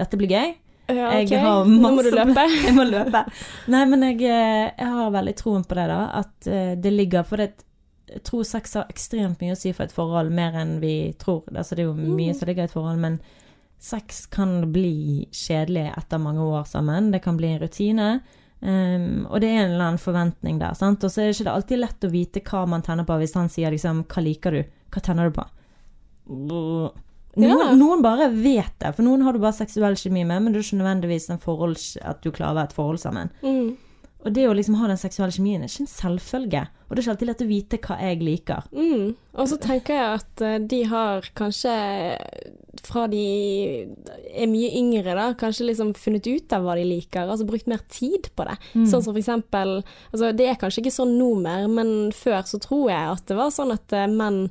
[0.00, 0.54] Dette blir gøy.
[0.88, 1.34] Ja, Jeg ok.
[1.44, 2.44] har Nå må du løpe.
[2.66, 3.24] Jeg må løpe.
[3.68, 5.98] Nei, men jeg, eh, jeg har veldig troen på det, da.
[6.22, 7.64] At eh, det ligger For det,
[8.08, 11.42] jeg tror sex har ekstremt mye å si for et forhold, mer enn vi tror.
[11.52, 13.18] Altså, det er jo mye som ligger i et forhold, men
[13.78, 17.12] sex kan bli kjedelig etter mange år sammen.
[17.12, 18.08] Det kan bli en rutine.
[18.60, 20.74] Um, og det er en eller annen forventning der.
[20.74, 21.04] Sant?
[21.04, 23.52] Og så er det ikke alltid lett å vite hva man tenner på hvis han
[23.52, 25.44] sier liksom 'Hva liker du?' Hva tenner du på?
[27.36, 27.74] Noen, Ja.
[27.74, 30.64] noen bare vet det, for noen har du bare seksuell kjemi med, men det er
[30.66, 33.30] ikke nødvendigvis en forhold, at du klarer å være et forhold sammen.
[33.42, 33.76] Mm.
[34.26, 36.62] Og det å liksom ha den seksuelle kjemien er ikke en selvfølge.
[36.88, 38.64] Og det er ikke alltid lett å vite hva jeg liker.
[38.74, 39.14] Mm.
[39.38, 41.74] Og så tenker jeg at eh, de har kanskje
[42.82, 43.22] fra de
[44.34, 47.82] er mye yngre, da, kanskje liksom funnet ut av hva de liker, altså brukt mer
[47.90, 48.56] tid på det.
[48.74, 48.86] Mm.
[48.90, 49.78] Sånn som for eksempel
[50.12, 53.38] altså Det er kanskje ikke sånn nå mer, men før så tror jeg at det
[53.38, 54.48] var sånn at eh, menn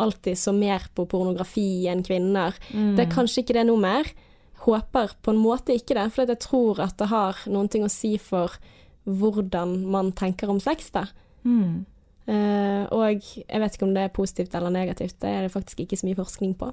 [0.00, 2.56] alltid så mer på pornografi enn kvinner.
[2.72, 2.94] Mm.
[2.98, 4.10] Det er kanskje ikke det nå mer.
[4.64, 7.92] Håper på en måte ikke det, for jeg tror at det har noen ting å
[7.92, 8.58] si for
[9.08, 11.06] hvordan man tenker om sex, da.
[11.44, 11.86] Mm.
[12.30, 15.80] Uh, og jeg vet ikke om det er positivt eller negativt, det er det faktisk
[15.82, 16.68] ikke så mye forskning på.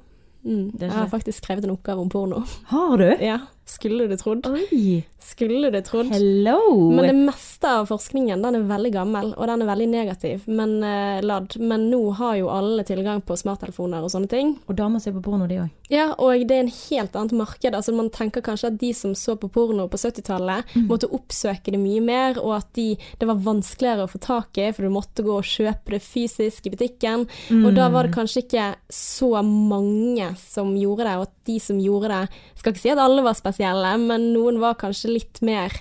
[0.48, 0.76] Mm.
[0.80, 2.44] Jeg har faktisk skrevet en oppgave om porno.
[2.70, 3.08] Har du?
[3.24, 4.48] Ja, skulle du trodd.
[4.48, 5.04] Oi!
[5.20, 6.08] Skulle du trodd.
[6.14, 6.92] Hello!
[6.92, 10.78] Men det meste av forskningen den er veldig gammel, og den er veldig negativ, men
[10.86, 11.58] uh, ladd.
[11.60, 14.54] Men nå har jo alle tilgang på smarttelefoner og sånne ting.
[14.70, 15.74] Og damer ser på porno, de òg.
[15.92, 17.76] Ja, og det er en helt annet marked.
[17.76, 21.82] Altså, man tenker kanskje at de som så på porno på 70-tallet, måtte oppsøke det
[21.82, 22.90] mye mer, og at de,
[23.20, 26.68] det var vanskeligere å få tak i, for du måtte gå og kjøpe det fysisk
[26.68, 27.28] i butikken.
[27.58, 31.78] Og da var det kanskje ikke så mange som gjorde det, og at de som
[31.80, 35.74] gjorde det Skal ikke si at alle var spesielle, men noen var kanskje litt mer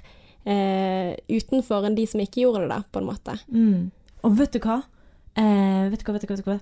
[0.47, 3.39] eh, utenfor enn de som ikke gjorde det, da, på en måte.
[3.53, 3.91] Mm.
[4.27, 4.83] Og vet du hva?
[5.37, 6.61] Eh, vet du hva, vet du hva, vet du hva?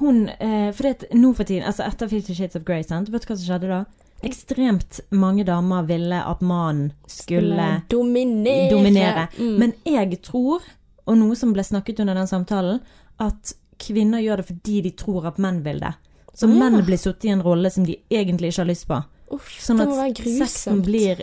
[0.00, 3.08] Hun, eh, for det nå for tiden, altså etter Fifty Shades of Grey, sant?
[3.12, 3.84] vet du hva som skjedde da?
[4.26, 8.70] Ekstremt mange damer ville at mannen skulle dominere.
[8.72, 9.28] dominere.
[9.38, 9.54] Mm.
[9.60, 10.64] Men jeg tror,
[11.04, 12.80] og noe som ble snakket under den samtalen,
[13.20, 15.92] at kvinner gjør det fordi de tror at menn vil det.
[16.36, 18.98] Så menn blir satt i en rolle som de egentlig ikke har lyst på.
[19.34, 19.90] Uff, Sånn at
[20.22, 21.22] sexen blir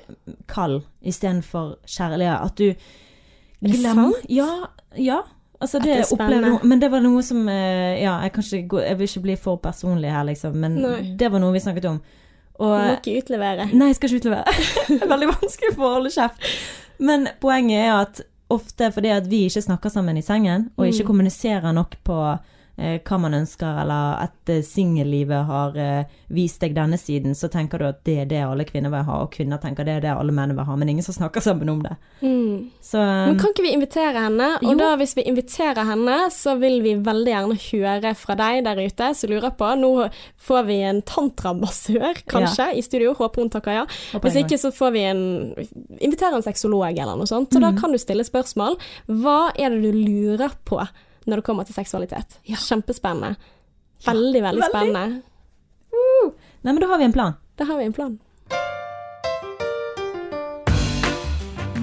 [0.51, 2.27] kald istedenfor kjærlig.
[2.35, 2.73] At du
[3.63, 4.11] glemmer?
[4.29, 4.49] Ja,
[4.99, 5.21] ja.
[5.63, 8.97] Altså det, det opplevde noe, Men det var noe som eh, Ja, jeg, ikke jeg
[8.99, 10.97] vil ikke bli for personlig her, liksom, men Nei.
[11.15, 12.01] det var noe vi snakket om.
[12.59, 13.69] Du må ikke utlevere.
[13.71, 14.57] Nei, jeg skal ikke utlevere.
[14.91, 16.49] det er veldig vanskelig for å holde kjeft.
[17.03, 18.21] Men poenget er at
[18.53, 21.07] ofte fordi at vi ikke snakker sammen i sengen, og ikke Mm.
[21.07, 22.17] kommuniserer nok på
[22.75, 27.77] hva man ønsker, eller at eh, singellivet har eh, vist deg denne siden, så tenker
[27.77, 30.13] du at det er det alle kvinner vil ha, og kvinner tenker det er det
[30.17, 31.93] alle menn vil ha, men ingen som snakker sammen om det.
[32.21, 32.71] Mm.
[32.81, 34.47] Så Men kan ikke vi invitere henne?
[34.63, 34.77] Og Jo.
[34.81, 39.11] da hvis vi inviterer henne, så vil vi veldig gjerne høre fra deg der ute
[39.15, 39.69] som lurer på.
[39.77, 40.09] Nå
[40.41, 43.13] får vi en tantramassør, kanskje, i studio.
[43.13, 43.85] Håper hun takker ja.
[44.13, 45.23] håper Hvis ikke så får vi en
[46.01, 47.53] Inviterer en sexolog eller noe sånt.
[47.55, 47.79] Og da Mhm.
[47.79, 48.77] kan du stille spørsmål.
[49.07, 50.81] Hva er det du lurer på
[51.27, 52.39] når det kommer til seksualitet?
[52.49, 52.59] Ja.
[52.59, 53.35] Kjempespennende.
[54.05, 54.69] Veldig, veldig veldig.
[54.69, 55.21] spennende.
[55.93, 56.31] Uh.
[56.63, 57.35] Nei, men da har vi en plan.
[57.59, 58.19] Da har vi en plan.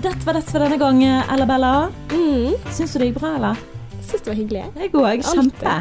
[0.01, 1.72] Dette var det for denne gang, Ella Bella.
[2.12, 2.55] Mm.
[2.72, 3.64] Syns du det gikk bra, eller?
[4.01, 4.64] Syns det var hyggelig.
[4.80, 5.24] Jeg òg.
[5.28, 5.74] Kjempe.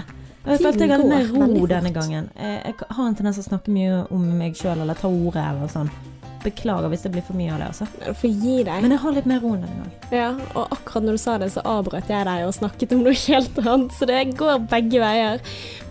[0.46, 2.30] Og jeg følte jeg hadde mer ro denne gangen.
[2.36, 5.72] Jeg har en tendens til å snakke mye om meg sjøl eller ta ordet eller
[5.72, 5.92] sånn.
[6.44, 7.86] Beklager hvis det blir for mye av det, altså.
[8.22, 8.82] Får gi deg.
[8.86, 9.96] Men jeg har litt mer ro denne gangen.
[10.16, 13.14] Ja, og akkurat når du sa det, så avbrøt jeg deg og snakket om noe
[13.20, 15.42] helt annet, så det går begge veier.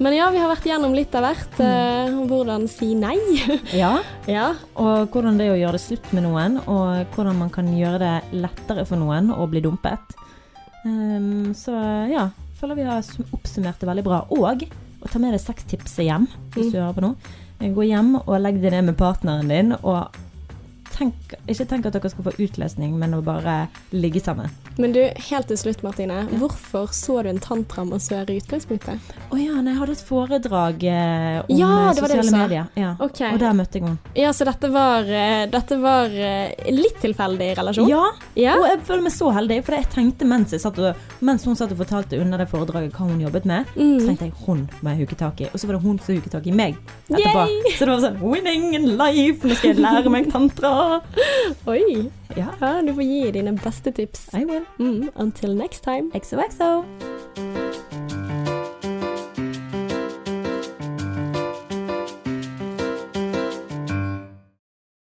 [0.00, 1.58] Men ja, vi har vært gjennom litt av hvert.
[1.60, 2.22] Mm.
[2.30, 3.16] hvordan si nei.
[3.82, 4.54] Ja, ja.
[4.80, 7.98] og hvordan det er å gjøre det slutt med noen, og hvordan man kan gjøre
[8.00, 10.16] det lettere for noen å bli dumpet.
[10.84, 11.74] Um, så
[12.08, 12.28] ja,
[12.60, 14.22] føler vi har oppsummert det veldig bra.
[14.32, 14.64] Og
[15.04, 16.24] å ta med deg sextipset hjem,
[16.56, 16.72] hvis Mm.
[16.72, 17.12] du hører på nå.
[17.60, 20.14] Eh, Gå hjem og legg det ned med partneren din, og
[20.98, 23.60] tenk, ikke tenk at dere skal få utløsning, men å bare
[23.94, 24.52] ligge sammen.
[24.78, 25.00] Men du,
[25.30, 26.20] helt til slutt, Martine.
[26.38, 29.00] Hvorfor så du en tantramassør i utgangspunktet?
[29.34, 32.22] Å ja, nei, jeg hadde et foredrag eh, om Ja, eh, det var det du
[32.22, 32.68] sosiale medier.
[32.78, 32.92] Ja.
[33.02, 33.32] Okay.
[33.34, 34.12] Og der møtte jeg henne.
[34.14, 36.14] Ja, så dette var, eh, dette var
[36.70, 37.90] litt tilfeldig relasjon?
[37.90, 38.04] Ja,
[38.38, 38.54] Ja?
[38.60, 41.58] og jeg føler meg så heldig, for jeg tenkte mens, jeg satt og, mens hun
[41.58, 43.98] satt og fortalte under det foredraget hva hun jobbet med, så Mm.
[44.06, 45.50] tenkte jeg hun må jeg huke tak i.
[45.50, 46.78] Og så var det hun som huket tak i meg
[47.10, 47.44] etterpå.
[47.74, 51.02] Så det var sånn winning in life, nå skal jeg lære meg tantra.
[51.66, 52.10] Oi.
[52.36, 54.28] Ja, Ja, du får gi dine beste tips.
[54.36, 54.64] I will.
[54.78, 55.10] Mm.
[55.16, 56.10] Until next time.
[56.12, 57.67] XOXO.